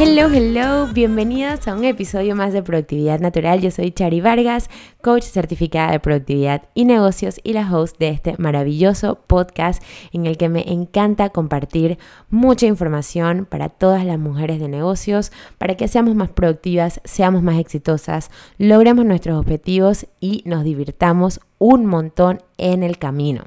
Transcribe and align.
Hello, 0.00 0.28
hello, 0.32 0.86
bienvenidos 0.86 1.66
a 1.66 1.74
un 1.74 1.82
episodio 1.82 2.36
más 2.36 2.52
de 2.52 2.62
Productividad 2.62 3.18
Natural. 3.18 3.60
Yo 3.60 3.72
soy 3.72 3.90
Chari 3.90 4.20
Vargas, 4.20 4.70
coach 5.02 5.24
certificada 5.24 5.90
de 5.90 5.98
productividad 5.98 6.62
y 6.72 6.84
negocios 6.84 7.40
y 7.42 7.52
la 7.52 7.68
host 7.68 7.98
de 7.98 8.10
este 8.10 8.36
maravilloso 8.38 9.18
podcast 9.26 9.82
en 10.12 10.26
el 10.26 10.36
que 10.36 10.48
me 10.48 10.72
encanta 10.72 11.30
compartir 11.30 11.98
mucha 12.30 12.66
información 12.66 13.44
para 13.44 13.70
todas 13.70 14.04
las 14.04 14.20
mujeres 14.20 14.60
de 14.60 14.68
negocios, 14.68 15.32
para 15.58 15.76
que 15.76 15.88
seamos 15.88 16.14
más 16.14 16.28
productivas, 16.28 17.00
seamos 17.02 17.42
más 17.42 17.58
exitosas, 17.58 18.30
logremos 18.56 19.04
nuestros 19.04 19.36
objetivos 19.36 20.06
y 20.20 20.44
nos 20.44 20.62
divirtamos 20.62 21.40
un 21.58 21.86
montón 21.86 22.40
en 22.56 22.84
el 22.84 22.98
camino. 22.98 23.46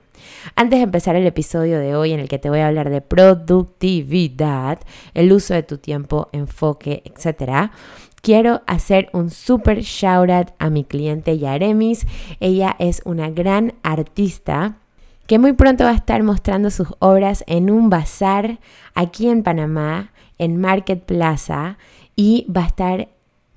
Antes 0.55 0.79
de 0.79 0.83
empezar 0.83 1.15
el 1.15 1.25
episodio 1.25 1.79
de 1.79 1.95
hoy 1.95 2.11
en 2.11 2.19
el 2.19 2.27
que 2.27 2.39
te 2.39 2.49
voy 2.49 2.59
a 2.59 2.67
hablar 2.67 2.89
de 2.89 3.01
productividad, 3.01 4.79
el 5.13 5.31
uso 5.31 5.53
de 5.53 5.63
tu 5.63 5.77
tiempo, 5.77 6.29
enfoque, 6.31 7.03
etc., 7.05 7.71
quiero 8.21 8.61
hacer 8.67 9.09
un 9.13 9.29
super 9.29 9.81
shout 9.81 10.29
out 10.29 10.47
a 10.59 10.69
mi 10.69 10.83
cliente 10.83 11.37
Yaremis. 11.37 12.05
Ella 12.39 12.75
es 12.79 13.01
una 13.05 13.29
gran 13.29 13.73
artista 13.83 14.77
que 15.27 15.39
muy 15.39 15.53
pronto 15.53 15.85
va 15.85 15.91
a 15.91 15.95
estar 15.95 16.23
mostrando 16.23 16.69
sus 16.69 16.89
obras 16.99 17.43
en 17.47 17.69
un 17.69 17.89
bazar 17.89 18.59
aquí 18.93 19.29
en 19.29 19.43
Panamá, 19.43 20.11
en 20.37 20.57
Market 20.57 21.03
Plaza, 21.03 21.77
y 22.15 22.45
va 22.55 22.63
a 22.63 22.67
estar 22.67 23.07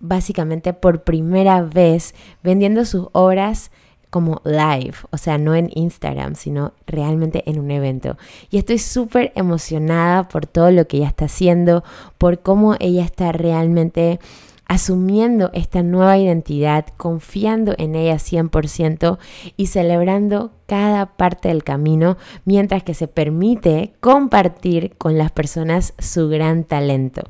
básicamente 0.01 0.73
por 0.73 1.03
primera 1.03 1.63
vez 1.63 2.15
vendiendo 2.43 2.85
sus 2.85 3.09
obras 3.13 3.71
como 4.15 4.41
live, 4.45 4.95
o 5.11 5.19
sea, 5.19 5.39
no 5.39 5.57
en 5.57 5.69
Instagram, 5.75 6.37
sino 6.37 6.73
realmente 6.87 7.43
en 7.51 7.59
un 7.59 7.73
evento. 7.73 8.17
Y 8.49 8.59
estoy 8.59 8.79
súper 8.79 9.33
emocionada 9.35 10.29
por 10.29 10.47
todo 10.47 10.71
lo 10.71 10.87
que 10.87 10.99
ella 10.99 11.09
está 11.09 11.25
haciendo, 11.25 11.83
por 12.17 12.39
cómo 12.39 12.77
ella 12.79 13.05
está 13.05 13.33
realmente 13.33 14.21
asumiendo 14.67 15.51
esta 15.53 15.83
nueva 15.83 16.17
identidad, 16.17 16.87
confiando 16.97 17.75
en 17.77 17.97
ella 17.97 18.15
100% 18.15 19.19
y 19.57 19.67
celebrando 19.67 20.53
cada 20.67 21.07
parte 21.07 21.49
del 21.49 21.65
camino 21.65 22.17
mientras 22.45 22.83
que 22.83 22.95
se 22.95 23.09
permite 23.09 23.95
compartir 24.01 24.95
con 24.97 25.19
las 25.19 25.31
personas 25.31 25.95
su 25.99 26.29
gran 26.29 26.65
talento. 26.65 27.23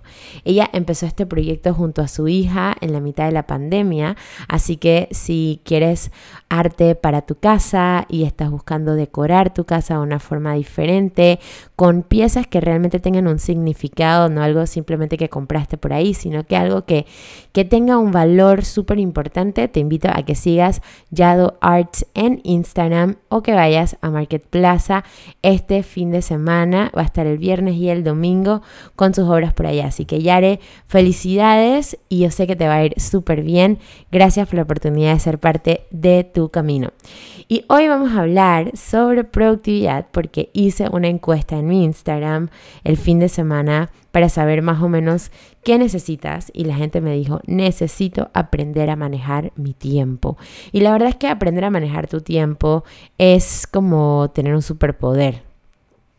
Ella 0.45 0.69
empezó 0.73 1.07
este 1.07 1.27
proyecto 1.27 1.75
junto 1.75 2.03
a 2.03 2.09
su 2.09 2.29
hija 2.29 2.75
en 2.81 2.93
la 2.93 3.01
mitad 3.01 3.27
de 3.27 3.33
la 3.33 3.47
pandemia, 3.47 4.17
así 4.49 4.77
que 4.77 5.09
si 5.11 5.61
quieres 5.65 6.11
arte 6.49 6.95
para 6.95 7.23
tu 7.23 7.37
casa 7.37 8.07
y 8.09 8.25
estás 8.25 8.51
buscando 8.51 8.95
decorar 8.95 9.53
tu 9.53 9.65
casa 9.65 9.95
de 9.95 10.01
una 10.01 10.21
forma 10.21 10.55
diferente, 10.55 11.41
con 11.77 12.03
piezas 12.03 12.47
que 12.47 12.61
realmente 12.61 13.01
tengan 13.01 13.27
un 13.27 13.39
significado, 13.39 14.29
no 14.29 14.43
algo 14.43 14.67
simplemente 14.67 15.17
que 15.17 15.29
compraste 15.29 15.77
por 15.77 15.93
ahí, 15.93 16.15
sino 16.15 16.45
que 16.45 16.57
algo 16.57 16.85
que, 16.85 17.07
que 17.53 17.65
tenga 17.65 17.99
un 17.99 18.13
valor 18.13 18.65
súper 18.65 18.99
importante, 18.99 19.69
te 19.69 19.81
invito 19.81 20.09
a 20.13 20.23
que 20.23 20.35
sigas 20.35 20.83
Yado 21.11 21.59
Arts 21.61 22.07
en 22.15 22.41
Instagram 22.45 23.17
o 23.35 23.43
que 23.43 23.53
vayas 23.53 23.97
a 24.01 24.11
Market 24.11 24.47
Plaza 24.47 25.03
este 25.43 25.83
fin 25.83 26.13
de 26.13 26.23
semana. 26.23 26.93
Va 26.97 27.03
a 27.03 27.05
estar 27.05 27.27
el 27.27 27.37
viernes 27.37 27.75
y 27.75 27.89
el 27.89 28.05
domingo 28.05 28.63
con 28.95 29.13
sus 29.13 29.29
obras 29.29 29.53
por 29.53 29.67
allá. 29.67 29.89
Así 29.89 30.05
que 30.05 30.23
Yare, 30.23 30.61
felicidades 30.87 31.99
y 32.09 32.21
yo 32.21 32.31
sé 32.31 32.47
que 32.47 32.55
te 32.55 32.69
va 32.69 32.75
a 32.75 32.85
ir 32.85 32.95
súper 33.01 33.43
bien. 33.43 33.81
Gracias 34.13 34.47
por 34.47 34.55
la 34.55 34.63
oportunidad 34.63 35.15
de 35.15 35.19
ser 35.19 35.41
parte 35.41 35.81
de 35.91 36.23
tu 36.23 36.51
camino. 36.51 36.93
Y 37.49 37.65
hoy 37.69 37.89
vamos 37.89 38.13
a 38.13 38.21
hablar 38.21 38.71
sobre 38.77 39.25
productividad 39.25 40.07
porque 40.13 40.51
hice 40.53 40.89
una 40.93 41.09
encuesta 41.09 41.59
en 41.59 41.67
mi 41.67 41.83
Instagram 41.83 42.51
el 42.85 42.97
fin 42.97 43.19
de 43.19 43.29
semana 43.29 43.91
para 44.15 44.29
saber 44.29 44.63
más 44.63 44.81
o 44.81 44.89
menos 44.89 45.33
qué 45.65 45.77
necesitas 45.77 46.53
y 46.55 46.67
la 46.67 46.77
gente 46.77 47.01
me 47.01 47.17
dijo, 47.17 47.41
necesito 47.49 48.31
aprender 48.33 48.89
a 48.89 48.95
manejar 48.95 49.51
mi 49.57 49.73
tiempo. 49.73 50.39
Y 50.71 50.83
la 50.83 50.93
verdad 50.93 51.09
es 51.09 51.17
que 51.17 51.27
aprender 51.27 51.65
a 51.65 51.71
manejar 51.71 52.07
tu 52.07 52.21
tiempo 52.21 52.85
es 53.19 53.67
como 53.67 54.31
tener 54.33 54.55
un 54.55 54.63
superpoder. 54.63 55.43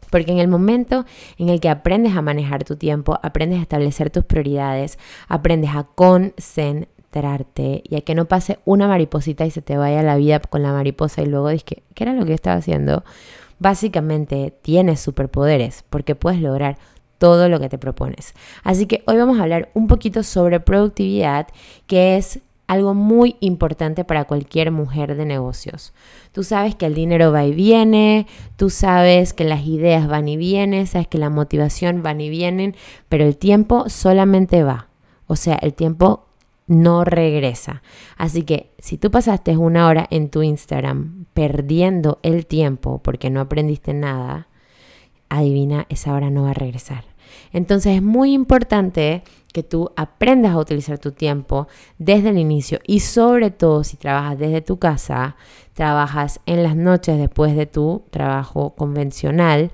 Porque 0.10 0.34
en 0.34 0.40
el 0.40 0.50
momento 0.50 1.06
en 1.38 1.48
el 1.48 1.62
que 1.62 1.70
aprendes 1.70 2.18
a 2.18 2.22
manejar 2.22 2.66
tu 2.66 2.76
tiempo, 2.76 3.18
aprendes 3.24 3.60
a 3.60 3.62
establecer 3.62 4.10
tus 4.10 4.26
prioridades, 4.26 5.00
aprendes 5.30 5.70
a 5.74 5.86
concentrarte 5.86 7.82
y 7.86 7.96
a 7.96 8.02
que 8.02 8.14
no 8.14 8.26
pase 8.26 8.60
una 8.66 8.90
mariposita 8.90 9.46
y 9.46 9.52
se 9.52 9.62
te 9.62 9.78
vaya 9.78 10.04
la 10.04 10.18
vida 10.18 10.42
con 10.42 10.64
la 10.64 10.74
mariposa 10.74 11.22
y 11.22 11.28
luego 11.28 11.48
dices, 11.48 11.64
¿qué 11.64 12.04
era 12.04 12.12
lo 12.12 12.26
que 12.26 12.34
estaba 12.34 12.58
haciendo? 12.58 13.06
Básicamente 13.58 14.54
tienes 14.62 15.00
superpoderes 15.00 15.86
porque 15.90 16.14
puedes 16.14 16.42
lograr 16.42 16.78
todo 17.18 17.50
lo 17.50 17.60
que 17.60 17.70
te 17.70 17.78
propones. 17.78 18.34
Así 18.64 18.86
que 18.86 19.04
hoy 19.08 19.18
vamos 19.18 19.40
a 19.40 19.44
hablar 19.44 19.70
un 19.74 19.88
poquito 19.88 20.24
sobre 20.24 20.60
productividad, 20.60 21.48
que 21.88 22.18
es 22.18 22.42
algo 22.68 22.94
muy 22.94 23.36
importante 23.42 24.04
para 24.04 24.26
cualquier 24.26 24.72
mujer 24.72 25.16
de 25.16 25.26
negocios. 25.26 25.94
Tú 26.32 26.44
sabes 26.44 26.76
que 26.76 26.88
el 26.88 26.96
dinero 26.96 27.32
va 27.32 27.46
y 27.46 27.54
viene, 27.54 28.28
tú 28.56 28.70
sabes 28.70 29.34
que 29.34 29.44
las 29.44 29.66
ideas 29.66 30.08
van 30.08 30.28
y 30.28 30.38
vienen, 30.38 30.88
sabes 30.88 31.08
que 31.08 31.18
la 31.18 31.30
motivación 31.30 32.02
van 32.02 32.22
y 32.22 32.30
vienen, 32.30 32.76
pero 33.08 33.24
el 33.24 33.38
tiempo 33.38 33.90
solamente 33.90 34.64
va. 34.64 34.90
O 35.28 35.36
sea, 35.36 35.56
el 35.56 35.74
tiempo 35.74 36.26
no 36.68 37.04
regresa. 37.04 37.84
Así 38.18 38.44
que 38.44 38.72
si 38.80 38.98
tú 38.98 39.12
pasaste 39.12 39.56
una 39.58 39.88
hora 39.88 40.08
en 40.10 40.30
tu 40.30 40.42
Instagram 40.42 41.26
perdiendo 41.34 42.20
el 42.24 42.46
tiempo 42.48 43.00
porque 43.04 43.30
no 43.30 43.42
aprendiste 43.42 43.94
nada, 43.94 44.48
adivina, 45.30 45.86
esa 45.90 46.14
hora 46.14 46.30
no 46.30 46.44
va 46.44 46.52
a 46.52 46.54
regresar. 46.54 47.04
Entonces 47.52 47.96
es 47.96 48.02
muy 48.02 48.34
importante 48.34 49.24
que 49.54 49.64
tú 49.64 49.90
aprendas 49.96 50.52
a 50.54 50.58
utilizar 50.58 51.00
tu 51.00 51.14
tiempo 51.14 51.68
desde 51.98 52.30
el 52.30 52.38
inicio 52.38 52.80
y 52.86 53.00
sobre 53.00 53.52
todo 53.52 53.84
si 53.86 53.96
trabajas 53.96 54.38
desde 54.38 54.62
tu 54.62 54.80
casa, 54.80 55.38
trabajas 55.74 56.42
en 56.46 56.64
las 56.64 56.76
noches 56.76 57.18
después 57.18 57.56
de 57.56 57.66
tu 57.66 58.04
trabajo 58.10 58.76
convencional 58.76 59.72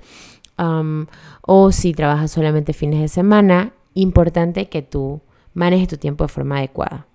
o 1.42 1.72
si 1.72 1.94
trabajas 1.94 2.30
solamente 2.30 2.74
fines 2.74 3.02
de 3.02 3.08
semana, 3.08 3.74
importante 3.96 4.70
que 4.70 4.84
tú 4.84 5.22
manejes 5.56 5.88
tu 5.88 5.98
tiempo 5.98 6.24
de 6.24 6.28
forma 6.28 6.58
adecuada. 6.60 7.08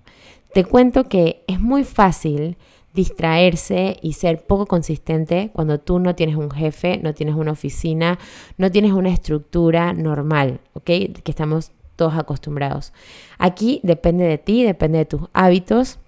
Te 0.53 0.65
cuento 0.65 1.05
que 1.05 1.45
es 1.47 1.61
muy 1.61 1.85
fácil 1.85 2.57
distraerse 2.97 3.99
y 4.01 4.15
ser 4.15 4.45
poco 4.47 4.67
consistente 4.67 5.51
cuando 5.53 5.79
tú 5.79 5.99
no 6.01 6.17
tienes 6.17 6.35
un 6.35 6.51
jefe, 6.51 6.99
no 7.03 7.13
tienes 7.15 7.37
una 7.37 7.53
oficina, 7.53 8.19
no 8.57 8.71
tienes 8.71 8.93
una 8.93 9.11
estructura 9.11 9.93
normal, 9.93 10.61
¿ok? 10.73 10.85
Que 10.85 11.23
estamos 11.27 11.73
todos 11.95 12.15
acostumbrados. 12.15 12.93
Aquí 13.39 13.81
depende 13.83 14.25
de 14.25 14.39
ti, 14.39 14.65
depende 14.65 14.99
de 14.99 15.05
tus 15.05 15.21
hábitos. 15.35 15.99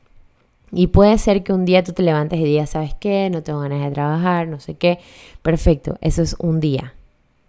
Y 0.73 0.89
puede 0.89 1.17
ser 1.19 1.45
que 1.45 1.53
un 1.53 1.65
día 1.65 1.85
tú 1.85 1.93
te 1.93 2.03
levantes 2.03 2.41
y 2.41 2.45
digas, 2.45 2.71
¿sabes 2.71 2.95
qué? 2.95 3.31
No 3.31 3.43
tengo 3.43 3.61
ganas 3.61 3.83
de 3.85 3.91
trabajar, 3.91 4.49
no 4.49 4.59
sé 4.59 4.75
qué. 4.75 4.99
Perfecto, 5.43 5.99
eso 6.01 6.23
es 6.23 6.37
un 6.39 6.61
día, 6.61 6.95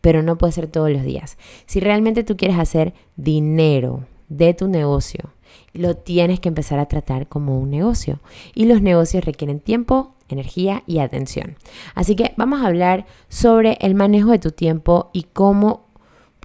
pero 0.01 0.21
no 0.21 0.38
puede 0.38 0.53
ser 0.53 0.68
todos 0.68 0.92
los 0.92 1.03
días. 1.03 1.38
Si 1.65 1.80
realmente 1.80 2.24
tú 2.24 2.35
quieres 2.35 2.57
hacer 2.59 2.94
dinero 3.15 4.06
de 4.27 4.53
tu 4.53 4.68
negocio, 4.68 5.31
lo 5.73 5.95
tienes 5.95 6.39
que 6.39 6.49
empezar 6.49 6.79
a 6.79 6.87
tratar 6.87 7.27
como 7.27 7.59
un 7.59 7.69
negocio. 7.69 8.19
Y 8.53 8.65
los 8.65 8.81
negocios 8.81 9.25
requieren 9.25 9.59
tiempo, 9.59 10.13
energía 10.29 10.83
y 10.87 10.99
atención. 10.99 11.55
Así 11.95 12.15
que 12.15 12.33
vamos 12.37 12.61
a 12.61 12.67
hablar 12.67 13.05
sobre 13.27 13.77
el 13.81 13.95
manejo 13.95 14.31
de 14.31 14.39
tu 14.39 14.51
tiempo 14.51 15.09
y 15.13 15.23
cómo, 15.23 15.85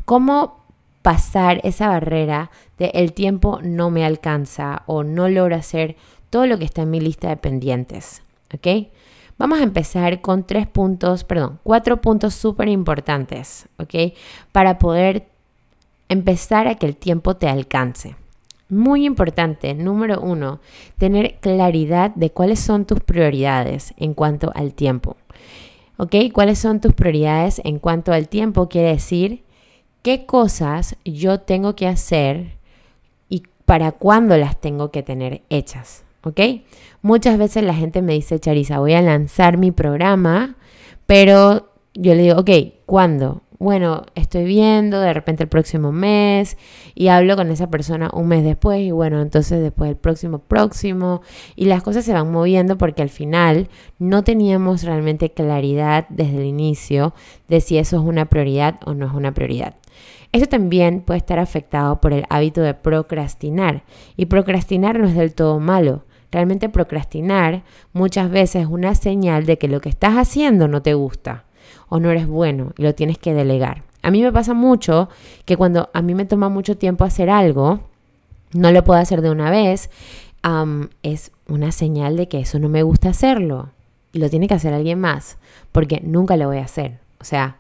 cómo 0.04 0.64
pasar 1.02 1.60
esa 1.64 1.88
barrera 1.88 2.50
de 2.78 2.86
el 2.94 3.12
tiempo 3.12 3.60
no 3.62 3.90
me 3.90 4.04
alcanza 4.04 4.82
o 4.86 5.04
no 5.04 5.28
logro 5.28 5.56
hacer 5.56 5.96
todo 6.30 6.46
lo 6.46 6.58
que 6.58 6.64
está 6.64 6.82
en 6.82 6.90
mi 6.90 7.00
lista 7.00 7.28
de 7.28 7.36
pendientes. 7.36 8.22
¿Ok? 8.52 8.88
Vamos 9.36 9.60
a 9.60 9.64
empezar 9.64 10.20
con 10.20 10.46
tres 10.46 10.66
puntos, 10.68 11.24
perdón, 11.24 11.58
cuatro 11.64 12.00
puntos 12.00 12.34
súper 12.34 12.68
importantes, 12.68 13.68
¿ok? 13.78 14.14
Para 14.52 14.78
poder 14.78 15.26
empezar 16.08 16.68
a 16.68 16.76
que 16.76 16.86
el 16.86 16.96
tiempo 16.96 17.34
te 17.36 17.48
alcance. 17.48 18.14
Muy 18.74 19.06
importante, 19.06 19.74
número 19.74 20.20
uno, 20.20 20.60
tener 20.98 21.36
claridad 21.40 22.14
de 22.14 22.30
cuáles 22.30 22.60
son 22.60 22.84
tus 22.84 23.00
prioridades 23.00 23.94
en 23.96 24.14
cuanto 24.14 24.50
al 24.54 24.74
tiempo. 24.74 25.16
¿Ok? 25.96 26.16
¿Cuáles 26.32 26.58
son 26.58 26.80
tus 26.80 26.92
prioridades 26.92 27.60
en 27.64 27.78
cuanto 27.78 28.12
al 28.12 28.28
tiempo? 28.28 28.68
Quiere 28.68 28.88
decir 28.88 29.44
qué 30.02 30.26
cosas 30.26 30.96
yo 31.04 31.40
tengo 31.40 31.76
que 31.76 31.86
hacer 31.86 32.58
y 33.28 33.44
para 33.64 33.92
cuándo 33.92 34.36
las 34.36 34.60
tengo 34.60 34.90
que 34.90 35.02
tener 35.02 35.42
hechas. 35.50 36.04
¿Ok? 36.24 36.40
Muchas 37.00 37.38
veces 37.38 37.62
la 37.62 37.74
gente 37.74 38.02
me 38.02 38.14
dice, 38.14 38.40
Charisa, 38.40 38.80
voy 38.80 38.94
a 38.94 39.02
lanzar 39.02 39.56
mi 39.56 39.70
programa, 39.70 40.56
pero 41.06 41.70
yo 41.94 42.14
le 42.14 42.22
digo, 42.22 42.40
ok, 42.40 42.50
¿cuándo? 42.86 43.42
Bueno, 43.64 44.04
estoy 44.14 44.44
viendo 44.44 45.00
de 45.00 45.14
repente 45.14 45.42
el 45.42 45.48
próximo 45.48 45.90
mes 45.90 46.58
y 46.94 47.08
hablo 47.08 47.34
con 47.34 47.50
esa 47.50 47.70
persona 47.70 48.10
un 48.12 48.28
mes 48.28 48.44
después 48.44 48.80
y 48.80 48.90
bueno, 48.90 49.22
entonces 49.22 49.62
después 49.62 49.88
el 49.88 49.96
próximo 49.96 50.38
próximo 50.38 51.22
y 51.56 51.64
las 51.64 51.82
cosas 51.82 52.04
se 52.04 52.12
van 52.12 52.30
moviendo 52.30 52.76
porque 52.76 53.00
al 53.00 53.08
final 53.08 53.70
no 53.98 54.22
teníamos 54.22 54.82
realmente 54.82 55.32
claridad 55.32 56.04
desde 56.10 56.42
el 56.42 56.44
inicio 56.44 57.14
de 57.48 57.62
si 57.62 57.78
eso 57.78 57.96
es 57.96 58.02
una 58.02 58.26
prioridad 58.26 58.78
o 58.84 58.92
no 58.92 59.06
es 59.06 59.12
una 59.14 59.32
prioridad. 59.32 59.76
Esto 60.32 60.46
también 60.46 61.00
puede 61.00 61.18
estar 61.18 61.38
afectado 61.38 62.02
por 62.02 62.12
el 62.12 62.26
hábito 62.28 62.60
de 62.60 62.74
procrastinar 62.74 63.84
y 64.14 64.26
procrastinar 64.26 64.98
no 64.98 65.08
es 65.08 65.14
del 65.14 65.34
todo 65.34 65.58
malo. 65.58 66.04
Realmente 66.30 66.68
procrastinar 66.68 67.64
muchas 67.94 68.30
veces 68.30 68.64
es 68.64 68.68
una 68.68 68.94
señal 68.94 69.46
de 69.46 69.56
que 69.56 69.68
lo 69.68 69.80
que 69.80 69.88
estás 69.88 70.16
haciendo 70.16 70.68
no 70.68 70.82
te 70.82 70.92
gusta 70.92 71.44
o 71.88 72.00
no 72.00 72.10
eres 72.10 72.26
bueno 72.26 72.72
y 72.76 72.82
lo 72.82 72.94
tienes 72.94 73.18
que 73.18 73.34
delegar. 73.34 73.82
A 74.02 74.10
mí 74.10 74.22
me 74.22 74.32
pasa 74.32 74.54
mucho 74.54 75.08
que 75.44 75.56
cuando 75.56 75.88
a 75.94 76.02
mí 76.02 76.14
me 76.14 76.26
toma 76.26 76.48
mucho 76.48 76.76
tiempo 76.76 77.04
hacer 77.04 77.30
algo, 77.30 77.80
no 78.52 78.70
lo 78.70 78.84
puedo 78.84 79.00
hacer 79.00 79.22
de 79.22 79.30
una 79.30 79.50
vez, 79.50 79.90
es 81.02 81.32
una 81.48 81.72
señal 81.72 82.16
de 82.16 82.28
que 82.28 82.40
eso 82.40 82.58
no 82.58 82.68
me 82.68 82.82
gusta 82.82 83.08
hacerlo 83.08 83.70
y 84.12 84.18
lo 84.18 84.28
tiene 84.30 84.46
que 84.46 84.54
hacer 84.54 84.74
alguien 84.74 85.00
más, 85.00 85.38
porque 85.72 86.00
nunca 86.04 86.36
lo 86.36 86.46
voy 86.46 86.58
a 86.58 86.64
hacer. 86.64 87.00
O 87.20 87.24
sea, 87.24 87.56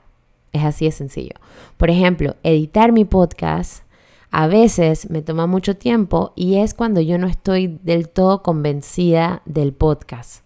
es 0.52 0.62
así 0.62 0.84
de 0.84 0.92
sencillo. 0.92 1.34
Por 1.78 1.90
ejemplo, 1.90 2.36
editar 2.42 2.92
mi 2.92 3.04
podcast 3.04 3.82
a 4.30 4.46
veces 4.46 5.10
me 5.10 5.22
toma 5.22 5.46
mucho 5.46 5.76
tiempo 5.76 6.32
y 6.36 6.56
es 6.56 6.74
cuando 6.74 7.00
yo 7.00 7.18
no 7.18 7.26
estoy 7.26 7.78
del 7.82 8.08
todo 8.08 8.42
convencida 8.42 9.42
del 9.46 9.72
podcast. 9.72 10.43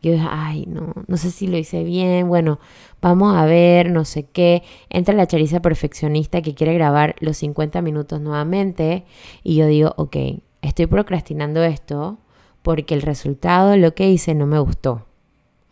Yo 0.00 0.12
dije, 0.12 0.26
ay, 0.28 0.66
no, 0.66 0.92
no 1.06 1.16
sé 1.16 1.30
si 1.30 1.46
lo 1.48 1.56
hice 1.56 1.82
bien, 1.82 2.28
bueno, 2.28 2.60
vamos 3.00 3.36
a 3.36 3.44
ver, 3.44 3.90
no 3.90 4.04
sé 4.04 4.24
qué. 4.24 4.62
Entra 4.90 5.14
la 5.14 5.26
chariza 5.26 5.60
perfeccionista 5.60 6.42
que 6.42 6.54
quiere 6.54 6.74
grabar 6.74 7.16
los 7.20 7.36
50 7.38 7.82
minutos 7.82 8.20
nuevamente 8.20 9.04
y 9.42 9.56
yo 9.56 9.66
digo, 9.66 9.94
ok, 9.96 10.16
estoy 10.62 10.86
procrastinando 10.86 11.62
esto 11.64 12.18
porque 12.62 12.94
el 12.94 13.02
resultado 13.02 13.76
lo 13.76 13.94
que 13.94 14.10
hice 14.10 14.34
no 14.34 14.46
me 14.46 14.58
gustó. 14.58 15.06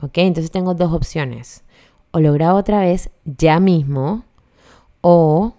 Ok, 0.01 0.19
entonces 0.19 0.51
tengo 0.51 0.75
dos 0.75 0.93
opciones. 0.93 1.65
O 2.11 2.21
lo 2.21 2.33
grabo 2.33 2.59
otra 2.59 2.81
vez 2.81 3.11
ya 3.25 3.61
mismo 3.61 4.25
o 5.01 5.55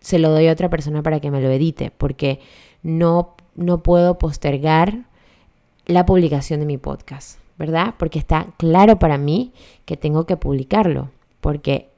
se 0.00 0.18
lo 0.18 0.30
doy 0.30 0.48
a 0.48 0.52
otra 0.52 0.68
persona 0.68 1.02
para 1.02 1.20
que 1.20 1.30
me 1.30 1.40
lo 1.40 1.50
edite 1.50 1.90
porque 1.90 2.40
no, 2.82 3.34
no 3.54 3.82
puedo 3.82 4.18
postergar 4.18 5.04
la 5.86 6.06
publicación 6.06 6.60
de 6.60 6.66
mi 6.66 6.78
podcast. 6.78 7.43
¿Verdad? 7.58 7.94
Porque 7.98 8.18
está 8.18 8.48
claro 8.56 8.98
para 8.98 9.18
mí 9.18 9.52
que 9.84 9.96
tengo 9.96 10.26
que 10.26 10.36
publicarlo, 10.36 11.10
porque 11.40 11.90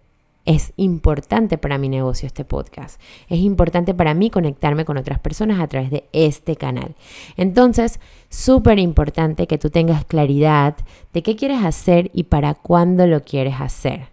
es 0.46 0.72
importante 0.76 1.58
para 1.58 1.76
mi 1.76 1.88
negocio 1.88 2.26
este 2.26 2.44
podcast. 2.44 3.00
Es 3.28 3.40
importante 3.40 3.94
para 3.94 4.14
mí 4.14 4.30
conectarme 4.30 4.84
con 4.84 4.96
otras 4.96 5.18
personas 5.18 5.60
a 5.60 5.66
través 5.66 5.90
de 5.90 6.04
este 6.12 6.56
canal. 6.56 6.94
Entonces, 7.36 8.00
súper 8.30 8.78
importante 8.78 9.48
que 9.48 9.58
tú 9.58 9.70
tengas 9.70 10.04
claridad 10.04 10.76
de 11.12 11.22
qué 11.22 11.34
quieres 11.34 11.64
hacer 11.64 12.10
y 12.14 12.24
para 12.24 12.54
cuándo 12.54 13.06
lo 13.08 13.22
quieres 13.22 13.60
hacer. 13.60 14.08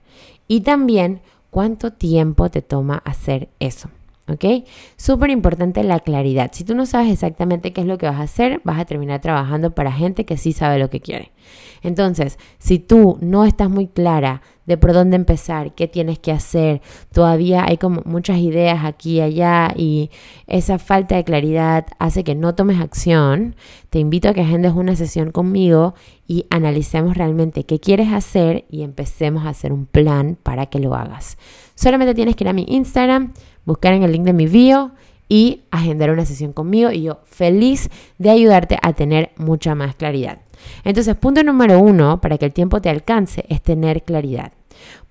Y 0.47 0.61
también 0.61 1.21
cuánto 1.51 1.93
tiempo 1.93 2.49
te 2.49 2.63
toma 2.63 3.01
hacer 3.05 3.49
eso. 3.59 3.89
¿Ok? 4.27 4.65
Súper 4.95 5.31
importante 5.31 5.83
la 5.83 5.99
claridad. 5.99 6.51
Si 6.53 6.63
tú 6.63 6.75
no 6.75 6.85
sabes 6.85 7.11
exactamente 7.11 7.73
qué 7.73 7.81
es 7.81 7.87
lo 7.87 7.97
que 7.97 8.05
vas 8.05 8.19
a 8.19 8.23
hacer, 8.23 8.61
vas 8.63 8.79
a 8.79 8.85
terminar 8.85 9.19
trabajando 9.19 9.75
para 9.75 9.91
gente 9.91 10.25
que 10.25 10.37
sí 10.37 10.53
sabe 10.53 10.79
lo 10.79 10.89
que 10.89 11.01
quiere. 11.01 11.33
Entonces, 11.81 12.39
si 12.57 12.79
tú 12.79 13.17
no 13.19 13.43
estás 13.43 13.69
muy 13.69 13.87
clara 13.87 14.41
de 14.65 14.77
por 14.77 14.93
dónde 14.93 15.17
empezar, 15.17 15.75
qué 15.75 15.89
tienes 15.89 16.19
que 16.19 16.31
hacer, 16.31 16.81
todavía 17.11 17.65
hay 17.67 17.77
como 17.77 18.01
muchas 18.05 18.37
ideas 18.37 18.85
aquí 18.85 19.17
y 19.17 19.21
allá 19.21 19.73
y 19.75 20.09
esa 20.47 20.79
falta 20.79 21.17
de 21.17 21.25
claridad 21.25 21.85
hace 21.99 22.23
que 22.23 22.33
no 22.33 22.55
tomes 22.55 22.79
acción, 22.79 23.57
te 23.89 23.99
invito 23.99 24.29
a 24.29 24.33
que 24.33 24.39
agendes 24.39 24.71
una 24.71 24.95
sesión 24.95 25.31
conmigo 25.31 25.95
y 26.25 26.45
analicemos 26.49 27.17
realmente 27.17 27.65
qué 27.65 27.81
quieres 27.81 28.13
hacer 28.13 28.63
y 28.69 28.83
empecemos 28.83 29.45
a 29.45 29.49
hacer 29.49 29.73
un 29.73 29.85
plan 29.85 30.37
para 30.41 30.67
que 30.67 30.79
lo 30.79 30.95
hagas. 30.95 31.37
Solamente 31.75 32.15
tienes 32.15 32.37
que 32.37 32.45
ir 32.45 32.49
a 32.49 32.53
mi 32.53 32.65
Instagram 32.69 33.33
buscar 33.65 33.93
en 33.93 34.03
el 34.03 34.11
link 34.11 34.23
de 34.23 34.33
mi 34.33 34.47
bio 34.47 34.91
y 35.29 35.61
agendar 35.71 36.11
una 36.11 36.25
sesión 36.25 36.53
conmigo 36.53 36.91
y 36.91 37.03
yo 37.03 37.19
feliz 37.25 37.89
de 38.17 38.29
ayudarte 38.29 38.77
a 38.81 38.93
tener 38.93 39.31
mucha 39.37 39.73
más 39.75 39.95
claridad. 39.95 40.39
Entonces, 40.83 41.15
punto 41.15 41.43
número 41.43 41.79
uno, 41.79 42.21
para 42.21 42.37
que 42.37 42.45
el 42.45 42.53
tiempo 42.53 42.81
te 42.81 42.89
alcance, 42.89 43.45
es 43.49 43.61
tener 43.61 44.03
claridad. 44.03 44.51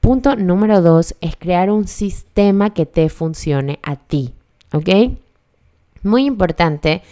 Punto 0.00 0.36
número 0.36 0.80
dos 0.80 1.14
es 1.20 1.36
crear 1.36 1.70
un 1.70 1.86
sistema 1.86 2.70
que 2.70 2.86
te 2.86 3.08
funcione 3.08 3.78
a 3.82 3.96
ti. 3.96 4.34
¿Ok? 4.72 4.88
Muy 6.02 6.24
importante 6.24 7.02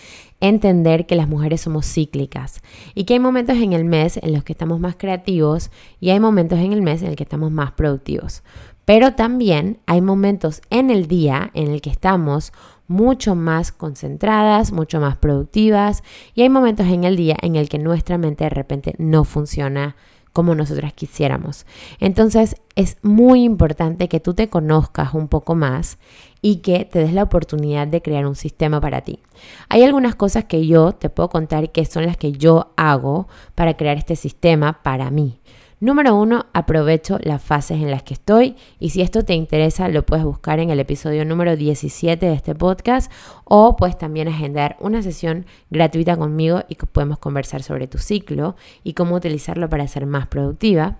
entender 0.40 1.06
que 1.06 1.14
las 1.14 1.28
mujeres 1.28 1.60
somos 1.60 1.86
cíclicas 1.86 2.62
y 2.94 3.04
que 3.04 3.14
hay 3.14 3.20
momentos 3.20 3.56
en 3.56 3.74
el 3.74 3.84
mes 3.84 4.18
en 4.22 4.32
los 4.32 4.42
que 4.42 4.52
estamos 4.52 4.80
más 4.80 4.96
creativos 4.96 5.70
y 6.00 6.10
hay 6.10 6.18
momentos 6.18 6.58
en 6.58 6.72
el 6.72 6.82
mes 6.82 7.02
en 7.02 7.08
el 7.08 7.16
que 7.16 7.24
estamos 7.24 7.52
más 7.52 7.72
productivos. 7.72 8.42
Pero 8.90 9.12
también 9.12 9.78
hay 9.86 10.00
momentos 10.00 10.62
en 10.68 10.90
el 10.90 11.06
día 11.06 11.52
en 11.54 11.70
el 11.70 11.80
que 11.80 11.90
estamos 11.90 12.52
mucho 12.88 13.36
más 13.36 13.70
concentradas, 13.70 14.72
mucho 14.72 14.98
más 14.98 15.16
productivas 15.16 16.02
y 16.34 16.42
hay 16.42 16.48
momentos 16.48 16.88
en 16.88 17.04
el 17.04 17.14
día 17.14 17.36
en 17.40 17.54
el 17.54 17.68
que 17.68 17.78
nuestra 17.78 18.18
mente 18.18 18.42
de 18.42 18.50
repente 18.50 18.96
no 18.98 19.22
funciona 19.22 19.94
como 20.32 20.56
nosotras 20.56 20.92
quisiéramos. 20.92 21.66
Entonces 22.00 22.56
es 22.74 22.96
muy 23.02 23.44
importante 23.44 24.08
que 24.08 24.18
tú 24.18 24.34
te 24.34 24.48
conozcas 24.48 25.14
un 25.14 25.28
poco 25.28 25.54
más 25.54 25.98
y 26.42 26.56
que 26.56 26.84
te 26.84 26.98
des 26.98 27.12
la 27.12 27.22
oportunidad 27.22 27.86
de 27.86 28.02
crear 28.02 28.26
un 28.26 28.34
sistema 28.34 28.80
para 28.80 29.02
ti. 29.02 29.20
Hay 29.68 29.84
algunas 29.84 30.16
cosas 30.16 30.46
que 30.46 30.66
yo 30.66 30.96
te 30.96 31.10
puedo 31.10 31.28
contar 31.28 31.70
que 31.70 31.84
son 31.84 32.06
las 32.06 32.16
que 32.16 32.32
yo 32.32 32.72
hago 32.76 33.28
para 33.54 33.76
crear 33.76 33.98
este 33.98 34.16
sistema 34.16 34.82
para 34.82 35.12
mí. 35.12 35.38
Número 35.82 36.14
uno, 36.14 36.44
aprovecho 36.52 37.18
las 37.22 37.42
fases 37.42 37.78
en 37.78 37.90
las 37.90 38.02
que 38.02 38.12
estoy 38.12 38.54
y 38.78 38.90
si 38.90 39.00
esto 39.00 39.24
te 39.24 39.32
interesa 39.32 39.88
lo 39.88 40.04
puedes 40.04 40.26
buscar 40.26 40.60
en 40.60 40.68
el 40.68 40.78
episodio 40.78 41.24
número 41.24 41.56
17 41.56 42.26
de 42.26 42.34
este 42.34 42.54
podcast 42.54 43.10
o 43.44 43.76
puedes 43.76 43.96
también 43.96 44.28
agendar 44.28 44.76
una 44.80 45.00
sesión 45.00 45.46
gratuita 45.70 46.18
conmigo 46.18 46.64
y 46.68 46.74
que 46.74 46.84
podemos 46.84 47.18
conversar 47.18 47.62
sobre 47.62 47.86
tu 47.86 47.96
ciclo 47.96 48.56
y 48.84 48.92
cómo 48.92 49.14
utilizarlo 49.14 49.70
para 49.70 49.88
ser 49.88 50.04
más 50.04 50.26
productiva. 50.26 50.98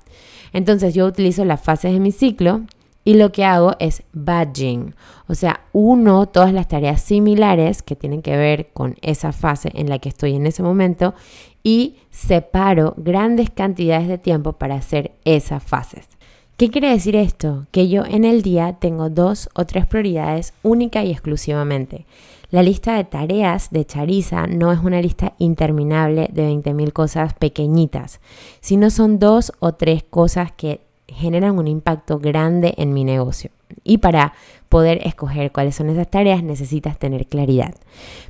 Entonces 0.55 0.95
yo 0.95 1.05
utilizo 1.05 1.45
las 1.45 1.61
fases 1.61 1.93
de 1.93 2.01
mi 2.01 2.11
ciclo 2.11 2.63
y 3.05 3.15
lo 3.15 3.33
que 3.33 3.45
hago 3.45 3.73
es 3.79 4.03
badging, 4.13 4.95
o 5.27 5.35
sea, 5.35 5.65
uno 5.73 6.27
todas 6.27 6.53
las 6.53 6.69
tareas 6.69 7.01
similares 7.01 7.83
que 7.83 7.97
tienen 7.97 8.23
que 8.23 8.37
ver 8.37 8.71
con 8.73 8.97
esa 9.01 9.33
fase 9.33 9.71
en 9.75 9.89
la 9.89 9.99
que 9.99 10.09
estoy 10.09 10.35
en 10.35 10.47
ese 10.47 10.63
momento 10.63 11.15
y 11.63 11.97
separo 12.11 12.95
grandes 12.97 13.51
cantidades 13.51 14.09
de 14.09 14.19
tiempo 14.19 14.55
para 14.55 14.77
hacer 14.77 15.13
esas 15.25 15.63
fases. 15.63 16.09
¿Qué 16.57 16.69
quiere 16.69 16.91
decir 16.91 17.17
esto? 17.17 17.67
Que 17.71 17.89
yo 17.89 18.05
en 18.05 18.25
el 18.25 18.43
día 18.43 18.77
tengo 18.79 19.09
dos 19.09 19.49
o 19.55 19.65
tres 19.65 19.87
prioridades 19.87 20.53
única 20.63 21.03
y 21.03 21.11
exclusivamente. 21.11 22.05
La 22.51 22.63
lista 22.63 22.97
de 22.97 23.05
tareas 23.05 23.71
de 23.71 23.87
Chariza 23.87 24.47
no 24.47 24.71
es 24.71 24.81
una 24.81 25.01
lista 25.01 25.33
interminable 25.39 26.29
de 26.33 26.51
20.000 26.51 26.93
cosas 26.93 27.33
pequeñitas, 27.33 28.21
sino 28.61 28.91
son 28.91 29.19
dos 29.19 29.53
o 29.61 29.73
tres 29.73 30.03
cosas 30.03 30.53
que 30.53 30.81
generan 31.15 31.59
un 31.59 31.69
impacto 31.69 32.19
grande 32.19 32.75
en 32.77 32.93
mi 32.93 33.05
negocio. 33.05 33.51
Y 33.85 33.99
para 33.99 34.35
poder 34.69 35.01
escoger 35.07 35.53
cuáles 35.53 35.75
son 35.75 35.91
esas 35.91 36.09
tareas 36.09 36.43
necesitas 36.43 36.99
tener 36.99 37.27
claridad. 37.27 37.75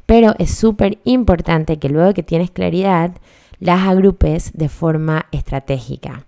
Pero 0.06 0.34
es 0.38 0.50
súper 0.50 0.98
importante 1.04 1.78
que 1.78 1.88
luego 1.88 2.14
que 2.14 2.22
tienes 2.22 2.50
claridad, 2.50 3.12
las 3.58 3.86
agrupes 3.86 4.52
de 4.54 4.68
forma 4.68 5.26
estratégica. 5.32 6.24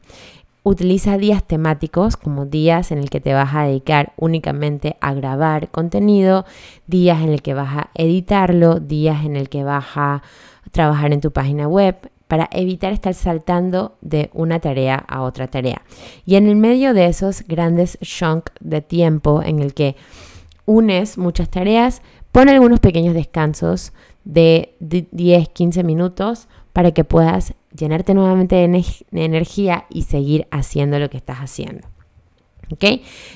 Utiliza 0.64 1.18
días 1.18 1.42
temáticos 1.42 2.16
como 2.16 2.46
días 2.46 2.92
en 2.92 2.98
el 2.98 3.10
que 3.10 3.20
te 3.20 3.34
vas 3.34 3.52
a 3.54 3.64
dedicar 3.64 4.12
únicamente 4.16 4.96
a 5.00 5.12
grabar 5.12 5.70
contenido, 5.70 6.44
días 6.86 7.20
en 7.22 7.30
el 7.30 7.42
que 7.42 7.54
vas 7.54 7.76
a 7.76 7.90
editarlo, 7.94 8.78
días 8.78 9.24
en 9.24 9.34
el 9.34 9.48
que 9.48 9.64
vas 9.64 9.86
a 9.96 10.22
trabajar 10.70 11.12
en 11.12 11.20
tu 11.20 11.32
página 11.32 11.66
web, 11.66 11.96
para 12.32 12.48
evitar 12.50 12.94
estar 12.94 13.12
saltando 13.12 13.98
de 14.00 14.30
una 14.32 14.58
tarea 14.58 15.04
a 15.06 15.20
otra 15.20 15.48
tarea. 15.48 15.82
Y 16.24 16.36
en 16.36 16.46
el 16.46 16.56
medio 16.56 16.94
de 16.94 17.04
esos 17.04 17.42
grandes 17.46 17.98
chunks 18.00 18.54
de 18.58 18.80
tiempo 18.80 19.42
en 19.42 19.58
el 19.58 19.74
que 19.74 19.96
unes 20.64 21.18
muchas 21.18 21.50
tareas, 21.50 22.00
pon 22.32 22.48
algunos 22.48 22.80
pequeños 22.80 23.12
descansos 23.12 23.92
de 24.24 24.78
10, 24.80 25.50
15 25.50 25.84
minutos 25.84 26.48
para 26.72 26.92
que 26.92 27.04
puedas 27.04 27.52
llenarte 27.76 28.14
nuevamente 28.14 28.56
de, 28.56 28.82
energía 29.12 29.84
y 29.90 30.04
seguir 30.04 30.48
haciendo 30.50 30.98
lo 30.98 31.10
que 31.10 31.18
estás 31.18 31.36
haciendo. 31.36 31.86
¿Ok? 32.70 32.84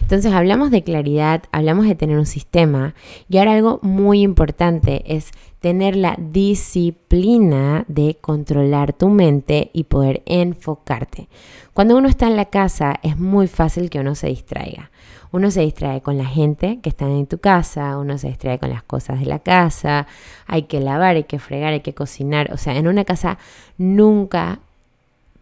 Entonces 0.00 0.32
hablamos 0.32 0.70
de 0.70 0.82
claridad, 0.82 1.42
hablamos 1.52 1.86
de 1.86 1.94
tener 1.94 2.18
un 2.18 2.26
sistema 2.26 2.94
y 3.28 3.36
ahora 3.36 3.52
algo 3.52 3.80
muy 3.82 4.22
importante 4.22 5.02
es 5.14 5.30
tener 5.60 5.96
la 5.96 6.16
disciplina 6.18 7.84
de 7.88 8.16
controlar 8.20 8.92
tu 8.92 9.08
mente 9.08 9.70
y 9.72 9.84
poder 9.84 10.22
enfocarte. 10.26 11.28
Cuando 11.74 11.96
uno 11.96 12.08
está 12.08 12.26
en 12.28 12.36
la 12.36 12.46
casa 12.46 12.94
es 13.02 13.18
muy 13.18 13.46
fácil 13.48 13.90
que 13.90 14.00
uno 14.00 14.14
se 14.14 14.28
distraiga. 14.28 14.90
Uno 15.32 15.50
se 15.50 15.60
distrae 15.60 16.00
con 16.00 16.16
la 16.16 16.24
gente 16.24 16.78
que 16.80 16.88
está 16.88 17.06
en 17.06 17.26
tu 17.26 17.38
casa, 17.38 17.98
uno 17.98 18.16
se 18.16 18.28
distrae 18.28 18.58
con 18.58 18.70
las 18.70 18.82
cosas 18.82 19.20
de 19.20 19.26
la 19.26 19.40
casa, 19.40 20.06
hay 20.46 20.62
que 20.62 20.80
lavar, 20.80 21.16
hay 21.16 21.24
que 21.24 21.38
fregar, 21.38 21.72
hay 21.72 21.80
que 21.80 21.94
cocinar. 21.94 22.52
O 22.52 22.56
sea, 22.56 22.76
en 22.76 22.86
una 22.86 23.04
casa 23.04 23.36
nunca 23.76 24.60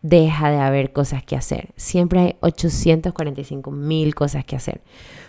deja 0.05 0.51
de 0.51 0.59
haber 0.59 0.93
cosas 0.93 1.25
que 1.25 1.35
hacer. 1.35 1.71
Siempre 1.77 2.21
hay 2.21 2.37
845 2.41 3.71
mil 3.71 4.15
cosas 4.15 4.45
que 4.45 4.55
hacer. 4.55 4.83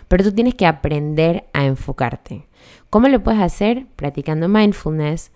Pero 0.06 0.22
tú 0.22 0.32
tienes 0.32 0.54
que 0.54 0.66
aprender 0.66 1.46
a 1.54 1.64
enfocarte. 1.64 2.46
¿Cómo 2.90 3.08
lo 3.08 3.22
puedes 3.22 3.40
hacer? 3.40 3.86
Practicando 3.96 4.48
mindfulness, 4.48 5.32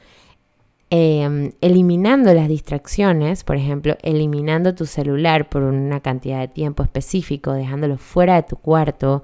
em, 0.91 1.53
eliminando 1.63 2.35
las 2.35 2.49
distracciones, 2.49 3.43
por 3.43 3.57
ejemplo, 3.57 3.97
eliminando 4.03 4.75
tu 4.75 4.85
celular 4.85 5.49
por 5.49 5.63
una 5.63 6.01
cantidad 6.01 6.41
de 6.41 6.49
tiempo 6.49 6.83
específico, 6.83 7.55
dejándolo 7.55 7.97
fuera 7.97 8.35
de 8.35 8.43
tu 8.43 8.57
cuarto, 8.57 9.23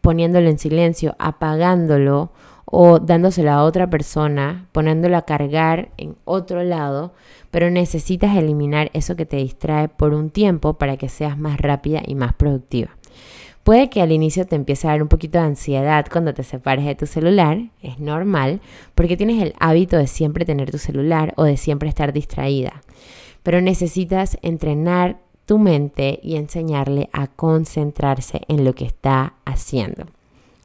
poniéndolo 0.00 0.48
en 0.48 0.58
silencio, 0.58 1.14
apagándolo 1.20 2.32
o 2.76 2.98
dándoselo 2.98 3.52
a 3.52 3.62
otra 3.62 3.88
persona, 3.88 4.66
poniéndolo 4.72 5.16
a 5.16 5.22
cargar 5.22 5.90
en 5.96 6.16
otro 6.24 6.64
lado, 6.64 7.12
pero 7.52 7.70
necesitas 7.70 8.36
eliminar 8.36 8.90
eso 8.94 9.14
que 9.14 9.26
te 9.26 9.36
distrae 9.36 9.88
por 9.88 10.12
un 10.12 10.30
tiempo 10.30 10.74
para 10.74 10.96
que 10.96 11.08
seas 11.08 11.38
más 11.38 11.60
rápida 11.60 12.02
y 12.04 12.16
más 12.16 12.34
productiva. 12.34 12.90
Puede 13.62 13.90
que 13.90 14.02
al 14.02 14.10
inicio 14.10 14.44
te 14.44 14.56
empiece 14.56 14.88
a 14.88 14.90
dar 14.90 15.02
un 15.02 15.08
poquito 15.08 15.38
de 15.38 15.44
ansiedad 15.44 16.06
cuando 16.10 16.34
te 16.34 16.42
separes 16.42 16.84
de 16.84 16.96
tu 16.96 17.06
celular, 17.06 17.58
es 17.80 18.00
normal, 18.00 18.60
porque 18.96 19.16
tienes 19.16 19.40
el 19.40 19.54
hábito 19.60 19.96
de 19.96 20.08
siempre 20.08 20.44
tener 20.44 20.72
tu 20.72 20.78
celular 20.78 21.32
o 21.36 21.44
de 21.44 21.56
siempre 21.56 21.88
estar 21.88 22.12
distraída. 22.12 22.82
Pero 23.44 23.60
necesitas 23.60 24.36
entrenar 24.42 25.20
tu 25.46 25.60
mente 25.60 26.18
y 26.24 26.34
enseñarle 26.34 27.08
a 27.12 27.28
concentrarse 27.28 28.40
en 28.48 28.64
lo 28.64 28.74
que 28.74 28.84
está 28.84 29.34
haciendo. 29.44 30.06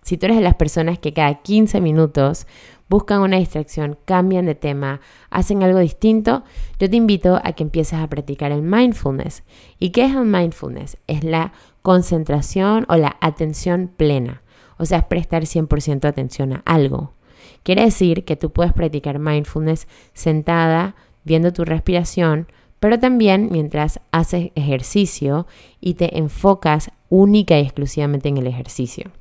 Si 0.09 0.17
tú 0.17 0.25
eres 0.25 0.37
de 0.37 0.43
las 0.43 0.55
personas 0.55 0.97
que 0.97 1.13
cada 1.13 1.35
15 1.35 1.81
minutos 1.81 2.47
buscan 2.89 3.21
una 3.21 3.37
distracción, 3.37 3.95
cambian 4.05 4.47
de 4.47 4.55
tema, 4.55 5.01
hacen 5.29 5.61
algo 5.61 5.77
distinto, 5.77 6.43
yo 6.79 6.89
te 6.89 6.95
invito 6.95 7.39
a 7.43 7.53
que 7.53 7.61
empieces 7.61 7.99
a 7.99 8.07
practicar 8.07 8.51
el 8.51 8.63
mindfulness. 8.63 9.43
¿Y 9.77 9.91
qué 9.91 10.05
es 10.05 10.15
el 10.15 10.25
mindfulness? 10.25 10.97
Es 11.05 11.23
la 11.23 11.53
concentración 11.83 12.87
o 12.89 12.95
la 12.95 13.17
atención 13.21 13.91
plena. 13.95 14.41
O 14.79 14.87
sea, 14.87 14.97
es 14.97 15.03
prestar 15.03 15.43
100% 15.43 16.05
atención 16.05 16.53
a 16.53 16.63
algo. 16.65 17.13
Quiere 17.61 17.83
decir 17.83 18.25
que 18.25 18.35
tú 18.35 18.49
puedes 18.49 18.73
practicar 18.73 19.19
mindfulness 19.19 19.87
sentada, 20.13 20.95
viendo 21.23 21.53
tu 21.53 21.65
respiración, 21.65 22.47
pero 22.79 22.97
también 22.97 23.49
mientras 23.51 23.99
haces 24.11 24.49
ejercicio 24.55 25.45
y 25.79 25.93
te 25.93 26.17
enfocas 26.17 26.89
única 27.09 27.59
y 27.59 27.61
exclusivamente 27.61 28.27
en 28.27 28.37
el 28.37 28.47
ejercicio. 28.47 29.11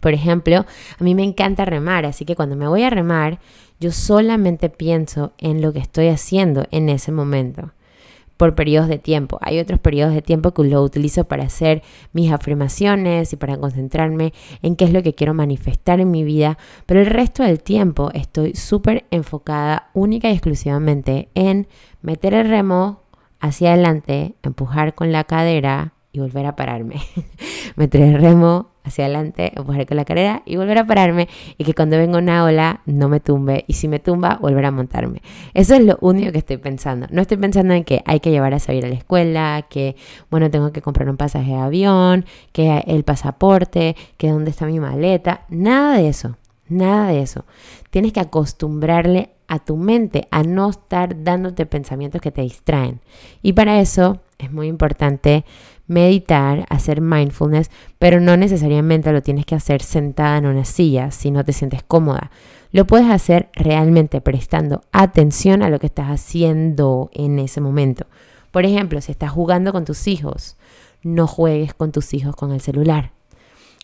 Por 0.00 0.14
ejemplo, 0.14 0.64
a 0.98 1.04
mí 1.04 1.14
me 1.14 1.24
encanta 1.24 1.64
remar, 1.64 2.06
así 2.06 2.24
que 2.24 2.36
cuando 2.36 2.56
me 2.56 2.68
voy 2.68 2.82
a 2.82 2.90
remar, 2.90 3.40
yo 3.80 3.92
solamente 3.92 4.68
pienso 4.68 5.32
en 5.38 5.62
lo 5.62 5.72
que 5.72 5.78
estoy 5.78 6.08
haciendo 6.08 6.66
en 6.70 6.88
ese 6.88 7.12
momento, 7.12 7.72
por 8.36 8.54
periodos 8.54 8.88
de 8.88 8.98
tiempo. 8.98 9.38
Hay 9.40 9.58
otros 9.58 9.80
periodos 9.80 10.14
de 10.14 10.22
tiempo 10.22 10.52
que 10.52 10.64
lo 10.64 10.82
utilizo 10.82 11.24
para 11.24 11.44
hacer 11.44 11.82
mis 12.12 12.32
afirmaciones 12.32 13.32
y 13.32 13.36
para 13.36 13.56
concentrarme 13.56 14.32
en 14.62 14.76
qué 14.76 14.84
es 14.84 14.92
lo 14.92 15.02
que 15.02 15.14
quiero 15.14 15.34
manifestar 15.34 16.00
en 16.00 16.10
mi 16.10 16.24
vida, 16.24 16.58
pero 16.86 17.00
el 17.00 17.06
resto 17.06 17.42
del 17.42 17.60
tiempo 17.60 18.10
estoy 18.14 18.54
súper 18.54 19.06
enfocada 19.10 19.90
única 19.94 20.28
y 20.28 20.32
exclusivamente 20.32 21.28
en 21.34 21.68
meter 22.02 22.34
el 22.34 22.48
remo 22.48 23.02
hacia 23.40 23.72
adelante, 23.72 24.34
empujar 24.42 24.94
con 24.94 25.12
la 25.12 25.24
cadera 25.24 25.94
volver 26.18 26.46
a 26.46 26.56
pararme. 26.56 26.96
meter 27.76 28.02
el 28.02 28.20
remo 28.20 28.70
hacia 28.84 29.04
adelante, 29.04 29.52
empujar 29.54 29.86
con 29.86 29.96
la 29.96 30.04
carrera 30.04 30.42
y 30.44 30.56
volver 30.56 30.78
a 30.78 30.86
pararme 30.86 31.28
y 31.56 31.64
que 31.64 31.74
cuando 31.74 31.96
venga 31.96 32.18
una 32.18 32.44
ola 32.44 32.80
no 32.86 33.08
me 33.08 33.20
tumbe 33.20 33.64
y 33.68 33.74
si 33.74 33.86
me 33.86 33.98
tumba 33.98 34.38
volver 34.40 34.64
a 34.64 34.70
montarme. 34.70 35.22
Eso 35.54 35.74
es 35.74 35.84
lo 35.84 35.98
único 36.00 36.32
que 36.32 36.38
estoy 36.38 36.56
pensando. 36.56 37.06
No 37.10 37.22
estoy 37.22 37.36
pensando 37.36 37.74
en 37.74 37.84
que 37.84 38.02
hay 38.06 38.20
que 38.20 38.30
llevar 38.30 38.54
a 38.54 38.58
salir 38.58 38.84
a 38.84 38.88
la 38.88 38.94
escuela, 38.94 39.66
que 39.68 39.96
bueno, 40.30 40.50
tengo 40.50 40.72
que 40.72 40.82
comprar 40.82 41.08
un 41.08 41.16
pasaje 41.16 41.52
de 41.52 41.58
avión, 41.58 42.24
que 42.52 42.82
el 42.86 43.04
pasaporte, 43.04 43.94
que 44.16 44.30
dónde 44.30 44.50
está 44.50 44.66
mi 44.66 44.80
maleta, 44.80 45.42
nada 45.48 45.98
de 45.98 46.08
eso. 46.08 46.36
Nada 46.68 47.08
de 47.08 47.22
eso. 47.22 47.46
Tienes 47.90 48.12
que 48.12 48.20
acostumbrarle 48.20 49.30
a 49.46 49.58
tu 49.58 49.76
mente 49.76 50.28
a 50.30 50.42
no 50.42 50.68
estar 50.68 51.24
dándote 51.24 51.64
pensamientos 51.64 52.20
que 52.20 52.30
te 52.30 52.42
distraen. 52.42 53.00
Y 53.42 53.54
para 53.54 53.80
eso 53.80 54.20
es 54.36 54.52
muy 54.52 54.68
importante 54.68 55.44
meditar, 55.88 56.66
hacer 56.68 57.00
mindfulness, 57.00 57.70
pero 57.98 58.20
no 58.20 58.36
necesariamente 58.36 59.10
lo 59.10 59.22
tienes 59.22 59.44
que 59.44 59.56
hacer 59.56 59.82
sentada 59.82 60.38
en 60.38 60.46
una 60.46 60.64
silla 60.64 61.10
si 61.10 61.30
no 61.30 61.44
te 61.44 61.52
sientes 61.52 61.82
cómoda. 61.82 62.30
Lo 62.70 62.86
puedes 62.86 63.10
hacer 63.10 63.48
realmente 63.54 64.20
prestando 64.20 64.82
atención 64.92 65.62
a 65.62 65.70
lo 65.70 65.80
que 65.80 65.86
estás 65.86 66.08
haciendo 66.08 67.10
en 67.12 67.38
ese 67.38 67.60
momento. 67.60 68.06
Por 68.52 68.64
ejemplo, 68.64 69.00
si 69.00 69.12
estás 69.12 69.30
jugando 69.30 69.72
con 69.72 69.84
tus 69.84 70.06
hijos, 70.06 70.56
no 71.02 71.26
juegues 71.26 71.74
con 71.74 71.92
tus 71.92 72.14
hijos 72.14 72.36
con 72.36 72.52
el 72.52 72.60
celular. 72.60 73.12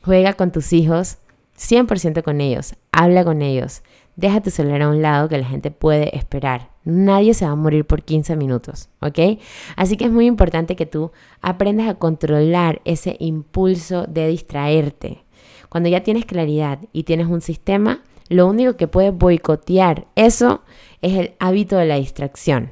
Juega 0.02 0.34
con 0.34 0.52
tus 0.52 0.72
hijos 0.72 1.18
100% 1.58 2.22
con 2.22 2.40
ellos, 2.40 2.74
habla 2.92 3.24
con 3.24 3.40
ellos, 3.42 3.82
deja 4.16 4.40
tu 4.40 4.50
celular 4.50 4.82
a 4.82 4.88
un 4.88 5.02
lado 5.02 5.28
que 5.28 5.38
la 5.38 5.46
gente 5.46 5.70
puede 5.70 6.16
esperar. 6.16 6.70
Nadie 6.84 7.34
se 7.34 7.44
va 7.46 7.52
a 7.52 7.56
morir 7.56 7.86
por 7.86 8.02
15 8.02 8.36
minutos, 8.36 8.88
¿ok? 9.00 9.40
Así 9.76 9.96
que 9.96 10.04
es 10.04 10.10
muy 10.10 10.26
importante 10.26 10.76
que 10.76 10.86
tú 10.86 11.12
aprendas 11.40 11.88
a 11.88 11.94
controlar 11.94 12.80
ese 12.84 13.16
impulso 13.20 14.06
de 14.06 14.28
distraerte. 14.28 15.24
Cuando 15.68 15.88
ya 15.88 16.02
tienes 16.02 16.26
claridad 16.26 16.78
y 16.92 17.04
tienes 17.04 17.26
un 17.26 17.40
sistema, 17.40 18.02
lo 18.28 18.46
único 18.46 18.76
que 18.76 18.88
puede 18.88 19.10
boicotear 19.10 20.06
eso 20.14 20.62
es 21.02 21.14
el 21.14 21.34
hábito 21.38 21.76
de 21.76 21.86
la 21.86 21.96
distracción. 21.96 22.70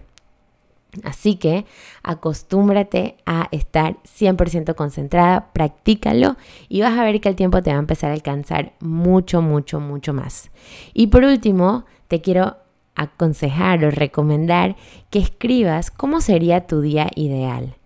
Así 1.04 1.36
que 1.36 1.64
acostúmbrate 2.02 3.16
a 3.24 3.48
estar 3.50 3.96
100% 4.04 4.74
concentrada, 4.74 5.50
practícalo 5.54 6.36
y 6.68 6.82
vas 6.82 6.98
a 6.98 7.04
ver 7.04 7.20
que 7.20 7.30
el 7.30 7.36
tiempo 7.36 7.62
te 7.62 7.70
va 7.70 7.76
a 7.76 7.80
empezar 7.80 8.10
a 8.10 8.14
alcanzar 8.14 8.74
mucho, 8.80 9.40
mucho, 9.40 9.80
mucho 9.80 10.12
más. 10.12 10.50
Y 10.92 11.06
por 11.06 11.24
último, 11.24 11.86
te 12.08 12.20
quiero 12.20 12.56
aconsejar 12.94 13.84
o 13.86 13.90
recomendar 13.90 14.76
que 15.08 15.18
escribas 15.18 15.90
cómo 15.90 16.20
sería 16.20 16.66
tu 16.66 16.82
día 16.82 17.08
ideal, 17.14 17.76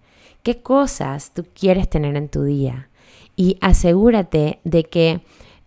qué 0.42 0.60
cosas 0.60 1.32
tú 1.32 1.46
quieres 1.54 1.88
tener 1.88 2.16
en 2.16 2.28
tu 2.28 2.42
día 2.42 2.88
y 3.36 3.56
asegúrate 3.60 4.58
de 4.64 4.84
que 4.84 5.20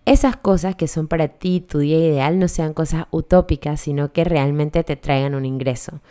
esas 0.06 0.36
cosas 0.36 0.76
que 0.76 0.88
son 0.88 1.08
para 1.08 1.28
ti 1.28 1.62
tu 1.62 1.80
día 1.80 2.00
ideal 2.00 2.40
no 2.40 2.48
sean 2.48 2.74
cosas 2.74 3.06
utópicas, 3.12 3.80
sino 3.80 4.12
que 4.12 4.24
realmente 4.24 4.84
te 4.84 4.96
traigan 4.96 5.36
un 5.36 5.46
ingreso. 5.46 6.02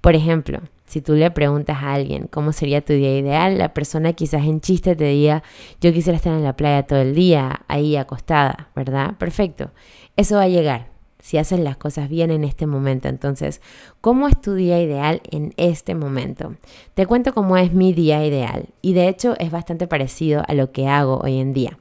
Por 0.00 0.14
ejemplo, 0.14 0.60
si 0.86 1.00
tú 1.00 1.14
le 1.14 1.30
preguntas 1.30 1.78
a 1.82 1.94
alguien 1.94 2.28
cómo 2.28 2.52
sería 2.52 2.84
tu 2.84 2.92
día 2.92 3.18
ideal, 3.18 3.58
la 3.58 3.74
persona 3.74 4.12
quizás 4.12 4.44
en 4.44 4.60
chiste 4.60 4.96
te 4.96 5.04
diga, 5.04 5.42
yo 5.80 5.92
quisiera 5.92 6.16
estar 6.16 6.32
en 6.32 6.44
la 6.44 6.56
playa 6.56 6.84
todo 6.84 7.00
el 7.00 7.14
día, 7.14 7.62
ahí 7.68 7.96
acostada, 7.96 8.70
¿verdad? 8.74 9.16
Perfecto. 9.18 9.70
Eso 10.16 10.36
va 10.36 10.42
a 10.42 10.48
llegar 10.48 10.96
si 11.26 11.38
haces 11.38 11.58
las 11.58 11.76
cosas 11.76 12.08
bien 12.08 12.30
en 12.30 12.44
este 12.44 12.66
momento. 12.66 13.08
Entonces, 13.08 13.60
¿cómo 14.00 14.28
es 14.28 14.40
tu 14.40 14.54
día 14.54 14.80
ideal 14.80 15.20
en 15.32 15.54
este 15.56 15.96
momento? 15.96 16.54
Te 16.94 17.04
cuento 17.04 17.34
cómo 17.34 17.56
es 17.56 17.72
mi 17.72 17.92
día 17.92 18.24
ideal 18.24 18.66
y 18.80 18.92
de 18.92 19.08
hecho 19.08 19.34
es 19.40 19.50
bastante 19.50 19.88
parecido 19.88 20.44
a 20.46 20.54
lo 20.54 20.70
que 20.70 20.86
hago 20.86 21.18
hoy 21.18 21.40
en 21.40 21.52
día. 21.52 21.78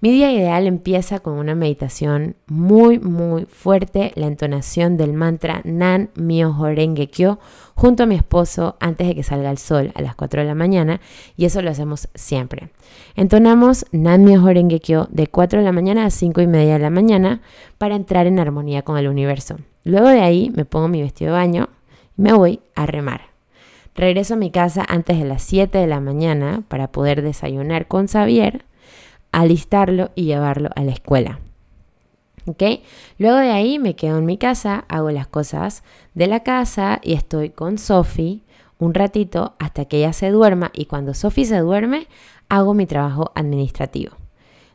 Mi 0.00 0.12
día 0.12 0.30
ideal 0.30 0.68
empieza 0.68 1.18
con 1.18 1.32
una 1.32 1.56
meditación 1.56 2.36
muy, 2.46 3.00
muy 3.00 3.46
fuerte, 3.46 4.12
la 4.14 4.28
entonación 4.28 4.96
del 4.96 5.12
mantra 5.12 5.60
Nan 5.64 6.10
Myo 6.14 6.54
Horenge 6.56 7.08
Kyo 7.08 7.40
junto 7.74 8.04
a 8.04 8.06
mi 8.06 8.14
esposo 8.14 8.76
antes 8.78 9.08
de 9.08 9.16
que 9.16 9.24
salga 9.24 9.50
el 9.50 9.58
sol 9.58 9.90
a 9.96 10.02
las 10.02 10.14
4 10.14 10.42
de 10.42 10.46
la 10.46 10.54
mañana 10.54 11.00
y 11.36 11.46
eso 11.46 11.62
lo 11.62 11.70
hacemos 11.70 12.08
siempre. 12.14 12.70
Entonamos 13.16 13.86
Nan 13.90 14.22
Myo 14.22 14.44
Horenge 14.44 14.78
Kyo 14.78 15.08
de 15.10 15.26
4 15.26 15.58
de 15.58 15.64
la 15.64 15.72
mañana 15.72 16.06
a 16.06 16.10
5 16.10 16.42
y 16.42 16.46
media 16.46 16.74
de 16.74 16.78
la 16.78 16.90
mañana 16.90 17.40
para 17.76 17.96
entrar 17.96 18.28
en 18.28 18.38
armonía 18.38 18.82
con 18.82 18.98
el 18.98 19.08
universo. 19.08 19.56
Luego 19.82 20.10
de 20.10 20.20
ahí 20.20 20.52
me 20.54 20.64
pongo 20.64 20.86
mi 20.86 21.02
vestido 21.02 21.32
de 21.32 21.38
baño 21.38 21.70
y 22.16 22.22
me 22.22 22.32
voy 22.34 22.60
a 22.76 22.86
remar. 22.86 23.22
Regreso 23.96 24.34
a 24.34 24.36
mi 24.36 24.52
casa 24.52 24.86
antes 24.88 25.18
de 25.18 25.24
las 25.24 25.42
7 25.42 25.76
de 25.76 25.88
la 25.88 25.98
mañana 25.98 26.62
para 26.68 26.92
poder 26.92 27.22
desayunar 27.22 27.88
con 27.88 28.06
Xavier 28.06 28.64
alistarlo 29.32 30.10
y 30.14 30.24
llevarlo 30.24 30.70
a 30.74 30.82
la 30.82 30.92
escuela. 30.92 31.40
¿Ok? 32.46 32.62
Luego 33.18 33.36
de 33.36 33.50
ahí 33.50 33.78
me 33.78 33.94
quedo 33.94 34.18
en 34.18 34.26
mi 34.26 34.38
casa, 34.38 34.84
hago 34.88 35.10
las 35.10 35.26
cosas 35.26 35.82
de 36.14 36.26
la 36.26 36.40
casa 36.40 36.98
y 37.02 37.12
estoy 37.12 37.50
con 37.50 37.78
Sophie 37.78 38.42
un 38.78 38.94
ratito 38.94 39.54
hasta 39.58 39.84
que 39.84 39.98
ella 39.98 40.12
se 40.12 40.30
duerma 40.30 40.70
y 40.72 40.86
cuando 40.86 41.14
Sophie 41.14 41.44
se 41.44 41.58
duerme 41.58 42.06
hago 42.48 42.74
mi 42.74 42.86
trabajo 42.86 43.32
administrativo. 43.34 44.16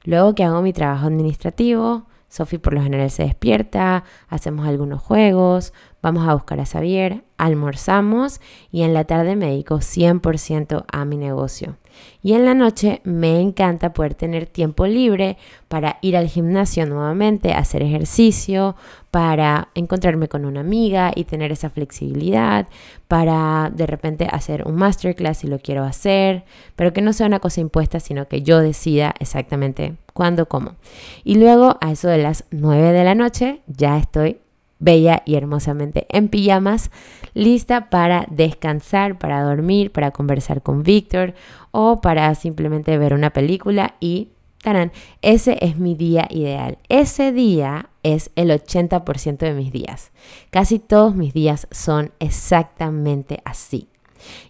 Luego 0.04 0.36
que 0.36 0.44
hago 0.44 0.62
mi 0.62 0.74
trabajo 0.74 1.08
administrativo, 1.08 2.04
Sophie 2.28 2.60
por 2.60 2.74
lo 2.74 2.82
general 2.82 3.10
se 3.10 3.24
despierta, 3.24 4.04
hacemos 4.28 4.68
algunos 4.68 5.02
juegos, 5.02 5.74
vamos 6.04 6.28
a 6.28 6.34
buscar 6.34 6.60
a 6.60 6.66
Xavier, 6.66 7.24
almorzamos 7.38 8.42
y 8.72 8.84
en 8.84 8.94
la 8.94 9.06
tarde 9.06 9.36
me 9.36 9.48
dedico 9.48 9.78
100% 9.78 10.86
a 10.92 11.06
mi 11.06 11.18
negocio. 11.18 11.78
Y 12.22 12.34
en 12.34 12.44
la 12.46 12.54
noche 12.54 13.02
me 13.04 13.40
encanta 13.40 13.94
poder 13.94 14.14
tener 14.14 14.46
tiempo 14.46 14.86
libre 14.86 15.38
para 15.68 16.00
ir 16.02 16.18
al 16.18 16.28
gimnasio 16.28 16.86
nuevamente, 16.86 17.54
hacer 17.54 17.84
ejercicio, 17.84 18.76
para 19.12 19.70
encontrarme 19.76 20.28
con 20.28 20.44
una 20.44 20.62
amiga 20.62 21.12
y 21.16 21.24
tener 21.24 21.52
esa 21.52 21.70
flexibilidad, 21.70 22.68
para 23.08 23.72
de 23.74 23.86
repente 23.86 24.28
hacer 24.30 24.68
un 24.68 24.76
masterclass 24.76 25.38
si 25.38 25.48
lo 25.48 25.60
quiero 25.60 25.84
hacer, 25.84 26.44
pero 26.76 26.94
que 26.94 27.02
no 27.02 27.14
sea 27.14 27.28
una 27.28 27.40
cosa 27.40 27.62
impuesta, 27.62 28.00
sino 28.00 28.28
que 28.28 28.42
yo 28.42 28.60
decida 28.60 29.14
exactamente 29.20 29.96
cuándo, 30.14 30.48
cómo. 30.48 30.76
Y 31.24 31.36
luego 31.36 31.78
a 31.80 31.92
eso 31.92 32.10
de 32.10 32.18
las 32.18 32.46
9 32.52 32.92
de 32.92 33.04
la 33.04 33.16
noche 33.16 33.62
ya 33.68 33.98
estoy 33.98 34.40
bella 34.84 35.24
y 35.26 35.36
hermosamente 35.36 36.06
en 36.10 36.28
pijamas, 36.28 36.92
lista 37.34 37.90
para 37.90 38.26
descansar, 38.30 39.18
para 39.18 39.44
dormir, 39.44 39.92
para 39.92 40.12
conversar 40.12 40.62
con 40.62 40.84
Víctor 40.84 41.34
o 41.72 42.02
para 42.02 42.34
simplemente 42.36 42.98
ver 42.98 43.14
una 43.14 43.32
película 43.32 43.96
y 44.00 44.30
tarán, 44.62 44.92
ese 45.22 45.58
es 45.62 45.78
mi 45.78 45.96
día 45.96 46.28
ideal. 46.30 46.78
Ese 46.90 47.32
día 47.32 47.90
es 48.02 48.32
el 48.36 48.50
80% 48.50 49.38
de 49.38 49.54
mis 49.54 49.72
días. 49.72 50.12
Casi 50.50 50.80
todos 50.80 51.16
mis 51.16 51.34
días 51.34 51.68
son 51.72 52.12
exactamente 52.20 53.42
así. 53.46 53.90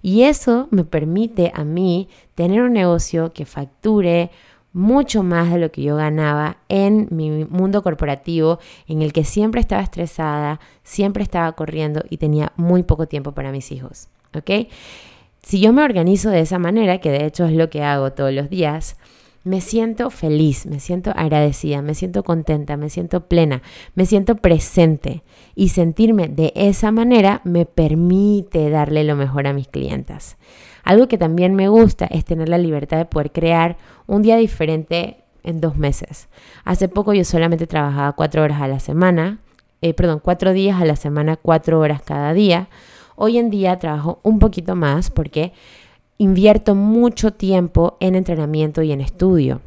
Y 0.01 0.23
eso 0.23 0.67
me 0.69 0.83
permite 0.83 1.51
a 1.55 1.63
mí 1.63 2.07
tener 2.35 2.61
un 2.61 2.73
negocio 2.73 3.33
que 3.33 3.45
facture 3.45 4.29
mucho 4.73 5.23
más 5.23 5.51
de 5.51 5.59
lo 5.59 5.71
que 5.71 5.83
yo 5.83 5.95
ganaba 5.95 6.57
en 6.67 7.07
mi 7.11 7.45
mundo 7.45 7.83
corporativo, 7.83 8.59
en 8.87 9.01
el 9.01 9.13
que 9.13 9.23
siempre 9.23 9.61
estaba 9.61 9.81
estresada, 9.81 10.59
siempre 10.83 11.23
estaba 11.23 11.51
corriendo 11.53 12.03
y 12.09 12.17
tenía 12.17 12.51
muy 12.57 12.83
poco 12.83 13.07
tiempo 13.07 13.31
para 13.31 13.51
mis 13.51 13.71
hijos. 13.71 14.09
¿Ok? 14.35 14.67
Si 15.43 15.59
yo 15.59 15.73
me 15.73 15.83
organizo 15.83 16.29
de 16.29 16.39
esa 16.39 16.57
manera, 16.57 16.99
que 16.99 17.11
de 17.11 17.25
hecho 17.25 17.45
es 17.45 17.53
lo 17.53 17.69
que 17.69 17.83
hago 17.83 18.13
todos 18.13 18.33
los 18.33 18.49
días, 18.49 18.97
me 19.43 19.59
siento 19.59 20.09
feliz, 20.09 20.65
me 20.65 20.79
siento 20.79 21.11
agradecida, 21.15 21.81
me 21.81 21.95
siento 21.95 22.23
contenta, 22.23 22.77
me 22.77 22.89
siento 22.89 23.27
plena, 23.27 23.61
me 23.93 24.05
siento 24.05 24.35
presente. 24.35 25.23
Y 25.53 25.69
sentirme 25.69 26.29
de 26.29 26.53
esa 26.55 26.91
manera 26.91 27.41
me 27.43 27.65
permite 27.65 28.69
darle 28.69 29.03
lo 29.03 29.15
mejor 29.17 29.47
a 29.47 29.53
mis 29.53 29.67
clientas. 29.67 30.37
Algo 30.83 31.07
que 31.07 31.17
también 31.17 31.55
me 31.55 31.69
gusta 31.69 32.05
es 32.05 32.25
tener 32.25 32.49
la 32.49 32.57
libertad 32.57 32.97
de 32.97 33.05
poder 33.05 33.31
crear 33.31 33.77
un 34.05 34.21
día 34.21 34.35
diferente 34.37 35.23
en 35.43 35.61
dos 35.61 35.77
meses. 35.77 36.27
Hace 36.65 36.87
poco 36.87 37.13
yo 37.13 37.23
solamente 37.23 37.67
trabajaba 37.67 38.13
cuatro 38.13 38.43
horas 38.43 38.61
a 38.61 38.67
la 38.67 38.79
semana, 38.79 39.39
eh, 39.81 39.93
perdón, 39.93 40.19
cuatro 40.23 40.53
días 40.53 40.81
a 40.81 40.85
la 40.85 40.95
semana, 40.95 41.35
cuatro 41.35 41.79
horas 41.79 42.01
cada 42.01 42.33
día. 42.33 42.67
Hoy 43.15 43.37
en 43.37 43.49
día 43.49 43.79
trabajo 43.79 44.19
un 44.23 44.39
poquito 44.39 44.75
más 44.75 45.09
porque 45.09 45.53
invierto 46.17 46.75
mucho 46.75 47.31
tiempo 47.31 47.97
en 47.99 48.15
entrenamiento 48.15 48.81
y 48.81 48.91
en 48.91 49.01
estudio. 49.01 49.61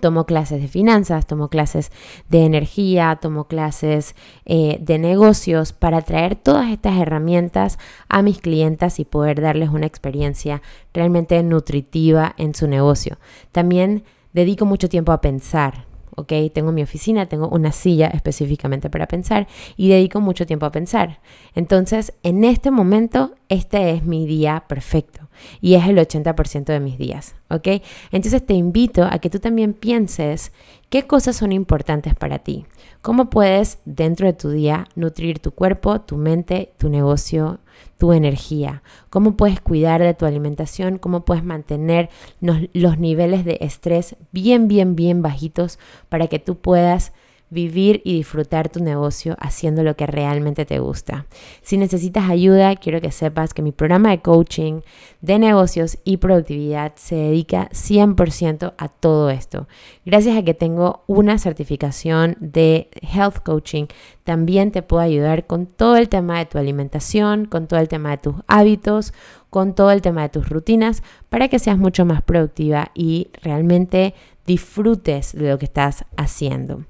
Tomo 0.00 0.26
clases 0.26 0.60
de 0.60 0.68
finanzas, 0.68 1.26
tomo 1.26 1.48
clases 1.48 1.90
de 2.28 2.44
energía, 2.44 3.18
tomo 3.20 3.44
clases 3.44 4.14
eh, 4.44 4.78
de 4.80 4.98
negocios 4.98 5.72
para 5.72 6.02
traer 6.02 6.36
todas 6.36 6.70
estas 6.70 6.98
herramientas 6.98 7.78
a 8.08 8.22
mis 8.22 8.40
clientas 8.40 9.00
y 9.00 9.04
poder 9.04 9.40
darles 9.40 9.70
una 9.70 9.86
experiencia 9.86 10.62
realmente 10.92 11.42
nutritiva 11.42 12.34
en 12.36 12.54
su 12.54 12.68
negocio. 12.68 13.18
También 13.52 14.04
dedico 14.32 14.66
mucho 14.66 14.88
tiempo 14.88 15.12
a 15.12 15.20
pensar, 15.20 15.85
¿ok? 16.16 16.32
Tengo 16.52 16.72
mi 16.72 16.82
oficina, 16.82 17.26
tengo 17.26 17.48
una 17.48 17.72
silla 17.72 18.08
específicamente 18.08 18.90
para 18.90 19.06
pensar 19.06 19.46
y 19.76 19.88
dedico 19.88 20.20
mucho 20.20 20.46
tiempo 20.46 20.66
a 20.66 20.72
pensar. 20.72 21.20
Entonces, 21.54 22.12
en 22.22 22.44
este 22.44 22.70
momento, 22.70 23.34
este 23.48 23.92
es 23.92 24.02
mi 24.02 24.26
día 24.26 24.64
perfecto 24.66 25.28
y 25.60 25.74
es 25.74 25.86
el 25.86 25.98
80% 25.98 26.64
de 26.64 26.80
mis 26.80 26.98
días, 26.98 27.34
¿ok? 27.50 27.68
Entonces 28.10 28.44
te 28.44 28.54
invito 28.54 29.04
a 29.04 29.18
que 29.18 29.30
tú 29.30 29.38
también 29.38 29.74
pienses 29.74 30.52
qué 30.88 31.06
cosas 31.06 31.36
son 31.36 31.52
importantes 31.52 32.14
para 32.14 32.38
ti, 32.38 32.66
cómo 33.02 33.30
puedes 33.30 33.78
dentro 33.84 34.26
de 34.26 34.32
tu 34.32 34.50
día 34.50 34.86
nutrir 34.94 35.38
tu 35.38 35.50
cuerpo, 35.50 36.00
tu 36.00 36.16
mente, 36.16 36.72
tu 36.78 36.88
negocio, 36.88 37.60
tu 37.98 38.12
energía, 38.12 38.82
cómo 39.10 39.36
puedes 39.36 39.60
cuidar 39.60 40.02
de 40.02 40.14
tu 40.14 40.26
alimentación, 40.26 40.98
cómo 40.98 41.24
puedes 41.24 41.44
mantener 41.44 42.10
los, 42.40 42.98
niveles 42.98 43.44
de 43.44 43.58
estrés 43.60 44.16
bien, 44.32 44.68
bien, 44.68 44.96
bien 44.96 45.22
bajitos 45.22 45.78
para 46.08 46.26
que 46.28 46.38
tú 46.38 46.56
puedas 46.56 47.12
vivir 47.48 48.02
y 48.04 48.14
disfrutar 48.14 48.68
tu 48.68 48.82
negocio 48.82 49.36
haciendo 49.38 49.82
lo 49.82 49.96
que 49.96 50.06
realmente 50.06 50.64
te 50.64 50.78
gusta. 50.80 51.26
Si 51.62 51.76
necesitas 51.76 52.28
ayuda, 52.28 52.74
quiero 52.76 53.00
que 53.00 53.12
sepas 53.12 53.54
que 53.54 53.62
mi 53.62 53.72
programa 53.72 54.10
de 54.10 54.20
coaching 54.20 54.80
de 55.20 55.38
negocios 55.38 55.98
y 56.04 56.16
productividad 56.16 56.92
se 56.96 57.14
dedica 57.14 57.68
100% 57.70 58.74
a 58.76 58.88
todo 58.88 59.30
esto. 59.30 59.68
Gracias 60.04 60.36
a 60.36 60.42
que 60.42 60.54
tengo 60.54 61.04
una 61.06 61.38
certificación 61.38 62.36
de 62.40 62.88
health 63.00 63.38
coaching, 63.44 63.86
también 64.24 64.72
te 64.72 64.82
puedo 64.82 65.02
ayudar 65.02 65.46
con 65.46 65.66
todo 65.66 65.96
el 65.96 66.08
tema 66.08 66.38
de 66.38 66.46
tu 66.46 66.58
alimentación, 66.58 67.46
con 67.46 67.68
todo 67.68 67.78
el 67.78 67.88
tema 67.88 68.10
de 68.10 68.18
tus 68.18 68.34
hábitos, 68.48 69.12
con 69.50 69.74
todo 69.74 69.90
el 69.92 70.02
tema 70.02 70.22
de 70.22 70.28
tus 70.28 70.48
rutinas, 70.48 71.02
para 71.28 71.48
que 71.48 71.58
seas 71.58 71.78
mucho 71.78 72.04
más 72.04 72.22
productiva 72.22 72.90
y 72.94 73.28
realmente 73.42 74.14
disfrutes 74.46 75.32
de 75.32 75.50
lo 75.50 75.58
que 75.58 75.66
estás 75.66 76.04
haciendo. 76.16 76.84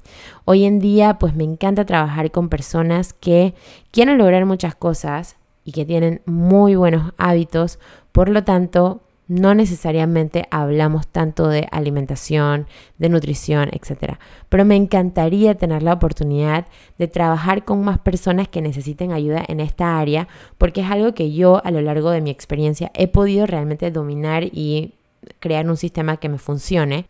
Hoy 0.45 0.65
en 0.65 0.79
día, 0.79 1.19
pues 1.19 1.35
me 1.35 1.45
encanta 1.45 1.87
trabajar 1.87 2.31
con 2.31 2.49
personas 2.49 3.13
que 3.13 3.55
quieren 3.91 4.19
lograr 4.19 4.45
muchas 4.47 4.75
cosas 4.75 5.37
y 5.65 5.73
que 5.73 5.85
tienen 5.85 6.23
muy 6.27 6.77
buenos 6.77 7.13
hábitos, 7.19 7.79
por 8.13 8.29
lo 8.29 8.45
tanto, 8.45 9.03
no 9.29 9.55
necesariamente 9.55 10.47
hablamos 10.51 11.09
tanto 11.09 11.49
de 11.49 11.67
alimentación, 11.73 12.67
de 12.99 13.09
nutrición, 13.09 13.69
etc. 13.73 14.15
Pero 14.49 14.65
me 14.65 14.77
encantaría 14.77 15.57
tener 15.57 15.83
la 15.83 15.95
oportunidad 15.95 16.67
de 16.99 17.09
trabajar 17.09 17.65
con 17.65 17.83
más 17.83 17.99
personas 17.99 18.47
que 18.49 18.63
necesiten 18.63 19.13
ayuda 19.13 19.45
en 19.49 19.61
esta 19.61 19.99
área, 19.99 20.29
porque 20.59 20.83
es 20.83 20.91
algo 20.91 21.13
que 21.15 21.33
yo 21.33 21.61
a 21.65 21.71
lo 21.73 21.81
largo 21.81 22.11
de 22.11 22.21
mi 22.21 22.31
experiencia 22.31 22.93
he 22.95 23.09
podido 23.09 23.47
realmente 23.47 23.91
dominar 23.91 24.45
y 24.45 24.95
crear 25.41 25.69
un 25.69 25.77
sistema 25.77 26.19
que 26.19 26.29
me 26.29 26.39
funcione. 26.39 27.07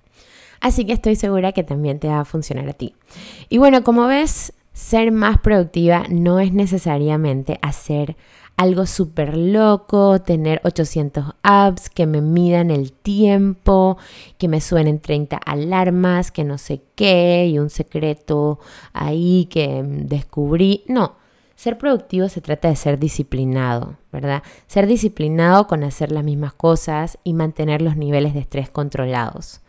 Así 0.61 0.85
que 0.85 0.93
estoy 0.93 1.17
segura 1.17 1.53
que 1.53 1.63
también 1.63 1.99
te 1.99 2.09
va 2.09 2.21
a 2.21 2.25
funcionar 2.25 2.69
a 2.69 2.73
ti. 2.73 2.95
Y 3.49 3.59
bueno, 3.59 3.85
como 3.85 4.07
ves, 4.07 4.53
ser 4.73 5.13
más 5.13 5.39
productiva 5.39 6.05
no 6.11 6.39
es 6.39 6.53
necesariamente 6.53 7.59
hacer 7.63 8.17
algo 8.57 8.87
súper 8.87 9.37
loco, 9.37 10.21
tener 10.23 10.61
800 10.65 11.35
apps 11.43 11.91
que 11.91 12.07
me 12.07 12.23
midan 12.23 12.71
el 12.71 12.93
tiempo, 12.93 13.99
que 14.39 14.49
me 14.49 14.61
suenen 14.61 14.99
30 14.99 15.37
alarmas, 15.37 16.31
que 16.31 16.45
no 16.45 16.57
sé 16.57 16.83
qué, 16.95 17.47
y 17.49 17.59
un 17.59 17.71
secreto 17.71 18.59
ahí 18.95 19.47
que 19.51 19.83
descubrí. 19.85 20.85
No, 20.89 21.17
ser 21.55 21.77
productivo 21.77 22.29
se 22.29 22.41
trata 22.41 22.69
de 22.69 22.77
ser 22.77 22.99
disciplinado, 22.99 23.97
¿verdad? 24.11 24.43
Ser 24.67 24.87
disciplinado 24.87 25.67
con 25.67 25.85
hacer 25.85 26.11
las 26.11 26.25
mismas 26.25 26.55
cosas 26.55 27.19
y 27.25 27.35
mantener 27.35 27.83
los 27.83 27.97
niveles 27.97 28.33
de 28.33 28.41
estrés 28.41 28.71
controlados. 28.71 29.61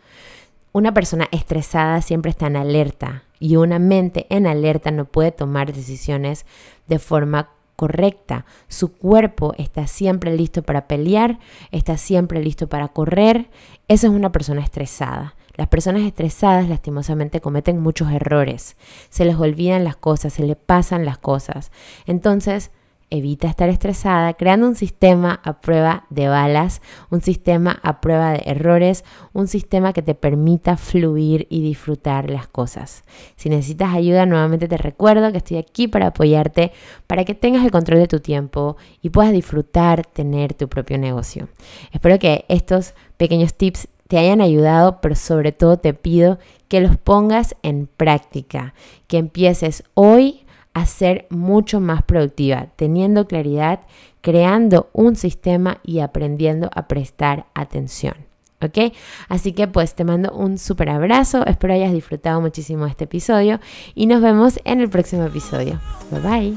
Una 0.78 0.94
persona 0.94 1.26
estresada 1.32 2.00
siempre 2.02 2.30
está 2.30 2.46
en 2.46 2.54
alerta 2.54 3.24
y 3.40 3.56
una 3.56 3.80
mente 3.80 4.28
en 4.30 4.46
alerta 4.46 4.92
no 4.92 5.06
puede 5.06 5.32
tomar 5.32 5.72
decisiones 5.72 6.46
de 6.86 7.00
forma 7.00 7.50
correcta. 7.74 8.46
Su 8.68 8.92
cuerpo 8.92 9.54
está 9.58 9.88
siempre 9.88 10.36
listo 10.36 10.62
para 10.62 10.86
pelear, 10.86 11.40
está 11.72 11.96
siempre 11.96 12.40
listo 12.40 12.68
para 12.68 12.86
correr. 12.86 13.50
Esa 13.88 14.06
es 14.06 14.12
una 14.12 14.30
persona 14.30 14.60
estresada. 14.60 15.34
Las 15.56 15.66
personas 15.66 16.02
estresadas 16.02 16.68
lastimosamente 16.68 17.40
cometen 17.40 17.80
muchos 17.80 18.12
errores. 18.12 18.76
Se 19.10 19.24
les 19.24 19.34
olvidan 19.34 19.82
las 19.82 19.96
cosas, 19.96 20.32
se 20.34 20.44
les 20.44 20.56
pasan 20.56 21.04
las 21.04 21.18
cosas. 21.18 21.72
Entonces, 22.06 22.70
evita 23.10 23.48
estar 23.48 23.68
estresada, 23.68 24.34
creando 24.34 24.66
un 24.66 24.74
sistema 24.74 25.40
a 25.44 25.60
prueba 25.60 26.04
de 26.10 26.28
balas, 26.28 26.82
un 27.10 27.22
sistema 27.22 27.78
a 27.82 28.00
prueba 28.00 28.32
de 28.32 28.42
errores, 28.46 29.04
un 29.32 29.48
sistema 29.48 29.92
que 29.92 30.02
te 30.02 30.14
permita 30.14 30.76
fluir 30.76 31.46
y 31.50 31.62
disfrutar 31.62 32.30
las 32.30 32.46
cosas. 32.46 33.04
Si 33.36 33.48
necesitas 33.48 33.94
ayuda, 33.94 34.26
nuevamente 34.26 34.68
te 34.68 34.76
recuerdo 34.76 35.32
que 35.32 35.38
estoy 35.38 35.56
aquí 35.56 35.88
para 35.88 36.08
apoyarte, 36.08 36.72
para 37.06 37.24
que 37.24 37.34
tengas 37.34 37.64
el 37.64 37.70
control 37.70 38.00
de 38.00 38.08
tu 38.08 38.20
tiempo 38.20 38.76
y 39.02 39.10
puedas 39.10 39.32
disfrutar 39.32 40.04
tener 40.06 40.54
tu 40.54 40.68
propio 40.68 40.98
negocio. 40.98 41.48
Espero 41.92 42.18
que 42.18 42.44
estos 42.48 42.94
pequeños 43.16 43.54
tips 43.54 43.88
te 44.08 44.18
hayan 44.18 44.40
ayudado, 44.40 45.00
pero 45.00 45.14
sobre 45.14 45.52
todo 45.52 45.78
te 45.78 45.94
pido 45.94 46.38
que 46.68 46.80
los 46.80 46.96
pongas 46.96 47.54
en 47.62 47.86
práctica, 47.86 48.74
que 49.06 49.18
empieces 49.18 49.84
hoy 49.94 50.46
a 50.74 50.86
ser 50.86 51.26
mucho 51.30 51.80
más 51.80 52.02
productiva, 52.02 52.68
teniendo 52.76 53.26
claridad, 53.26 53.80
creando 54.20 54.90
un 54.92 55.16
sistema 55.16 55.78
y 55.82 56.00
aprendiendo 56.00 56.70
a 56.74 56.88
prestar 56.88 57.46
atención. 57.54 58.14
¿Ok? 58.60 58.92
Así 59.28 59.52
que 59.52 59.68
pues 59.68 59.94
te 59.94 60.04
mando 60.04 60.32
un 60.32 60.58
súper 60.58 60.90
abrazo, 60.90 61.46
espero 61.46 61.74
hayas 61.74 61.92
disfrutado 61.92 62.40
muchísimo 62.40 62.86
este 62.86 63.04
episodio 63.04 63.60
y 63.94 64.06
nos 64.06 64.20
vemos 64.20 64.58
en 64.64 64.80
el 64.80 64.90
próximo 64.90 65.24
episodio. 65.24 65.80
Bye 66.10 66.20
bye. 66.20 66.54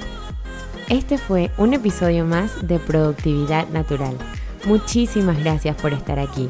Este 0.89 1.17
fue 1.17 1.51
un 1.57 1.73
episodio 1.73 2.25
más 2.25 2.67
de 2.67 2.79
Productividad 2.79 3.69
Natural. 3.69 4.17
Muchísimas 4.65 5.39
gracias 5.39 5.79
por 5.79 5.93
estar 5.93 6.19
aquí. 6.19 6.49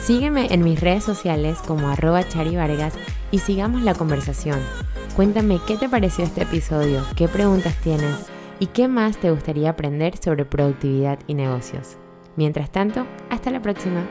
Sígueme 0.00 0.52
en 0.52 0.62
mis 0.62 0.80
redes 0.80 1.04
sociales 1.04 1.58
como 1.66 1.88
arroba 1.88 2.26
charivargas 2.26 2.94
y 3.30 3.38
sigamos 3.38 3.82
la 3.82 3.94
conversación. 3.94 4.58
Cuéntame 5.16 5.58
qué 5.66 5.76
te 5.76 5.88
pareció 5.88 6.24
este 6.24 6.42
episodio, 6.42 7.02
qué 7.16 7.26
preguntas 7.28 7.76
tienes 7.82 8.30
y 8.60 8.66
qué 8.66 8.88
más 8.88 9.18
te 9.18 9.30
gustaría 9.30 9.70
aprender 9.70 10.16
sobre 10.16 10.44
productividad 10.44 11.18
y 11.26 11.34
negocios. 11.34 11.96
Mientras 12.36 12.70
tanto, 12.70 13.06
hasta 13.30 13.50
la 13.50 13.60
próxima. 13.60 14.06